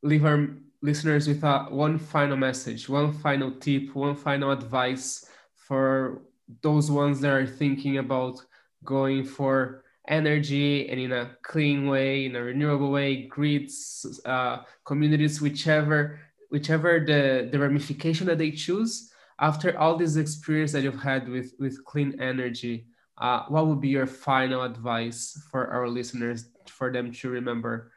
leave 0.03 0.25
our 0.25 0.49
listeners 0.81 1.27
with 1.27 1.43
a, 1.43 1.65
one 1.69 1.97
final 1.97 2.37
message, 2.37 2.89
one 2.89 3.13
final 3.13 3.51
tip, 3.51 3.95
one 3.95 4.15
final 4.15 4.51
advice 4.51 5.25
for 5.55 6.23
those 6.61 6.91
ones 6.91 7.21
that 7.21 7.31
are 7.31 7.47
thinking 7.47 7.97
about 7.97 8.39
going 8.83 9.23
for 9.23 9.83
energy 10.07 10.89
and 10.89 10.99
in 10.99 11.11
a 11.11 11.35
clean 11.43 11.87
way, 11.87 12.25
in 12.25 12.35
a 12.35 12.41
renewable 12.41 12.91
way, 12.91 13.27
grids, 13.27 14.19
uh, 14.25 14.57
communities, 14.83 15.41
whichever 15.41 16.19
whichever 16.51 16.99
the, 16.99 17.49
the 17.51 17.57
ramification 17.57 18.27
that 18.27 18.37
they 18.37 18.51
choose. 18.51 19.09
After 19.39 19.77
all 19.79 19.97
this 19.97 20.17
experience 20.17 20.73
that 20.73 20.83
you've 20.83 21.01
had 21.01 21.27
with, 21.27 21.53
with 21.57 21.83
clean 21.85 22.21
energy, 22.21 22.85
uh, 23.17 23.43
what 23.47 23.65
would 23.65 23.81
be 23.81 23.87
your 23.87 24.05
final 24.05 24.61
advice 24.63 25.41
for 25.49 25.67
our 25.67 25.87
listeners 25.87 26.49
for 26.67 26.91
them 26.91 27.11
to 27.13 27.29
remember? 27.29 27.91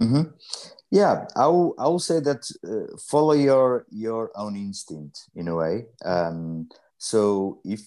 Mm-hmm. 0.00 0.30
Yeah, 0.90 1.26
I 1.34 1.46
will, 1.46 1.74
I 1.78 1.88
will 1.88 1.98
say 1.98 2.20
that 2.20 2.50
uh, 2.68 2.96
follow 2.98 3.32
your 3.32 3.86
your 3.90 4.30
own 4.34 4.56
instinct 4.56 5.30
in 5.34 5.48
a 5.48 5.54
way. 5.54 5.86
Um, 6.04 6.68
so 7.02 7.58
if 7.64 7.80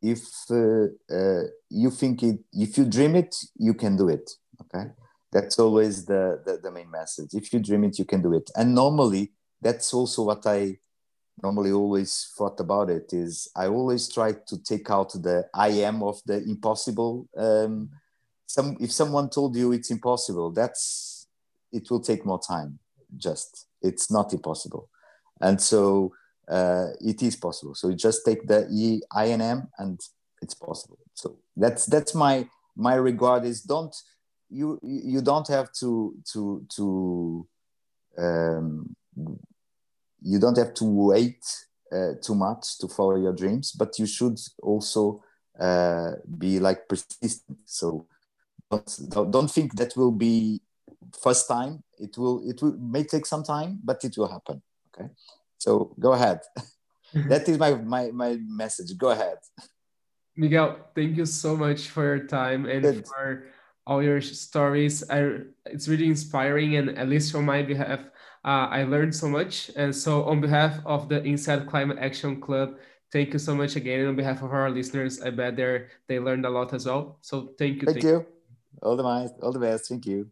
if 0.00 0.24
uh, 0.50 1.42
you 1.68 1.90
think 1.90 2.22
it, 2.22 2.38
if 2.54 2.78
you 2.78 2.86
dream 2.86 3.14
it, 3.14 3.36
you 3.56 3.74
can 3.74 3.94
do 3.94 4.08
it. 4.08 4.30
Okay, 4.62 4.88
that's 5.30 5.58
always 5.58 6.06
the, 6.06 6.40
the 6.46 6.58
the 6.62 6.70
main 6.70 6.90
message. 6.90 7.34
If 7.34 7.52
you 7.52 7.60
dream 7.60 7.84
it, 7.84 7.98
you 7.98 8.06
can 8.06 8.22
do 8.22 8.32
it. 8.32 8.50
And 8.56 8.74
normally, 8.74 9.34
that's 9.60 9.92
also 9.92 10.22
what 10.22 10.46
I 10.46 10.78
normally 11.42 11.72
always 11.72 12.32
thought 12.38 12.58
about 12.58 12.88
it 12.88 13.12
is 13.12 13.50
I 13.54 13.66
always 13.66 14.10
try 14.10 14.32
to 14.32 14.62
take 14.62 14.88
out 14.88 15.12
the 15.12 15.44
I 15.52 15.68
am 15.84 16.02
of 16.02 16.18
the 16.24 16.42
impossible. 16.42 17.28
Um, 17.36 17.90
some 18.46 18.78
if 18.80 18.92
someone 18.92 19.28
told 19.28 19.56
you 19.56 19.72
it's 19.72 19.90
impossible, 19.90 20.52
that's 20.52 21.28
it 21.70 21.90
will 21.90 22.00
take 22.00 22.24
more 22.24 22.40
time. 22.40 22.78
Just 23.14 23.66
it's 23.82 24.10
not 24.10 24.32
impossible, 24.32 24.88
and 25.38 25.60
so 25.60 26.14
uh, 26.50 26.86
it 27.00 27.22
is 27.22 27.36
possible. 27.36 27.74
So 27.74 27.88
you 27.88 27.96
just 27.96 28.24
take 28.24 28.46
the 28.46 28.68
E 28.70 29.00
I 29.12 29.26
and 29.26 29.42
M, 29.42 29.68
and 29.78 30.00
it's 30.42 30.54
possible. 30.54 30.98
So 31.14 31.38
that's 31.56 31.86
that's 31.86 32.14
my 32.14 32.48
my 32.76 32.94
regard 32.94 33.44
is 33.44 33.62
don't 33.62 33.94
you 34.50 34.78
you 34.82 35.20
don't 35.20 35.48
have 35.48 35.72
to 35.80 36.14
to 36.32 36.64
to 36.76 37.46
um, 38.16 38.96
you 40.22 40.38
don't 40.38 40.58
have 40.58 40.74
to 40.74 40.84
wait 40.84 41.44
uh, 41.92 42.12
too 42.22 42.34
much 42.34 42.78
to 42.78 42.88
follow 42.88 43.16
your 43.16 43.32
dreams, 43.34 43.72
but 43.72 43.98
you 43.98 44.06
should 44.06 44.38
also 44.62 45.22
uh, 45.60 46.12
be 46.38 46.58
like 46.60 46.88
persistent. 46.88 47.58
So 47.64 48.06
don't, 48.70 49.30
don't 49.30 49.50
think 49.50 49.76
that 49.76 49.96
will 49.96 50.12
be 50.12 50.60
first 51.20 51.48
time. 51.48 51.82
It 51.98 52.16
will 52.16 52.48
it 52.48 52.62
will 52.62 52.76
may 52.78 53.04
take 53.04 53.26
some 53.26 53.42
time, 53.42 53.80
but 53.84 54.04
it 54.04 54.16
will 54.16 54.28
happen. 54.28 54.62
Okay, 54.94 55.10
so 55.58 55.94
go 55.98 56.12
ahead. 56.12 56.40
that 57.14 57.48
is 57.48 57.58
my 57.58 57.74
my 57.74 58.10
my 58.10 58.38
message. 58.46 58.96
Go 58.96 59.10
ahead. 59.10 59.38
Miguel, 60.36 60.78
thank 60.94 61.16
you 61.16 61.26
so 61.26 61.56
much 61.56 61.88
for 61.88 62.04
your 62.04 62.26
time 62.26 62.66
and 62.66 62.82
Good. 62.82 63.06
for 63.06 63.50
all 63.88 64.02
your 64.02 64.20
stories. 64.20 65.02
I, 65.10 65.42
it's 65.66 65.88
really 65.88 66.06
inspiring, 66.06 66.76
and 66.76 66.96
at 66.96 67.08
least 67.08 67.34
on 67.34 67.44
my 67.44 67.62
behalf, 67.62 68.00
uh, 68.44 68.70
I 68.70 68.84
learned 68.84 69.14
so 69.14 69.28
much. 69.28 69.70
And 69.74 69.94
so, 69.94 70.24
on 70.24 70.40
behalf 70.40 70.78
of 70.86 71.08
the 71.08 71.20
IESE 71.22 71.66
Climate 71.66 71.98
Action 71.98 72.40
Club, 72.40 72.78
thank 73.10 73.32
you 73.32 73.40
so 73.40 73.54
much 73.54 73.74
again. 73.74 74.00
And 74.00 74.08
on 74.10 74.16
behalf 74.16 74.42
of 74.42 74.52
our 74.52 74.70
listeners, 74.70 75.20
I 75.20 75.30
bet 75.30 75.56
they 75.56 75.86
they 76.06 76.20
learned 76.20 76.46
a 76.46 76.50
lot 76.50 76.72
as 76.72 76.86
well. 76.86 77.18
So, 77.20 77.54
thank 77.58 77.82
you. 77.82 77.86
Thank, 77.86 77.98
thank 77.98 78.04
you. 78.04 78.22
you. 78.22 78.26
All 78.82 78.96
the 78.96 79.02
best. 79.02 79.34
All 79.42 79.52
the 79.52 79.58
best. 79.58 79.88
Thank 79.88 80.06
you. 80.06 80.30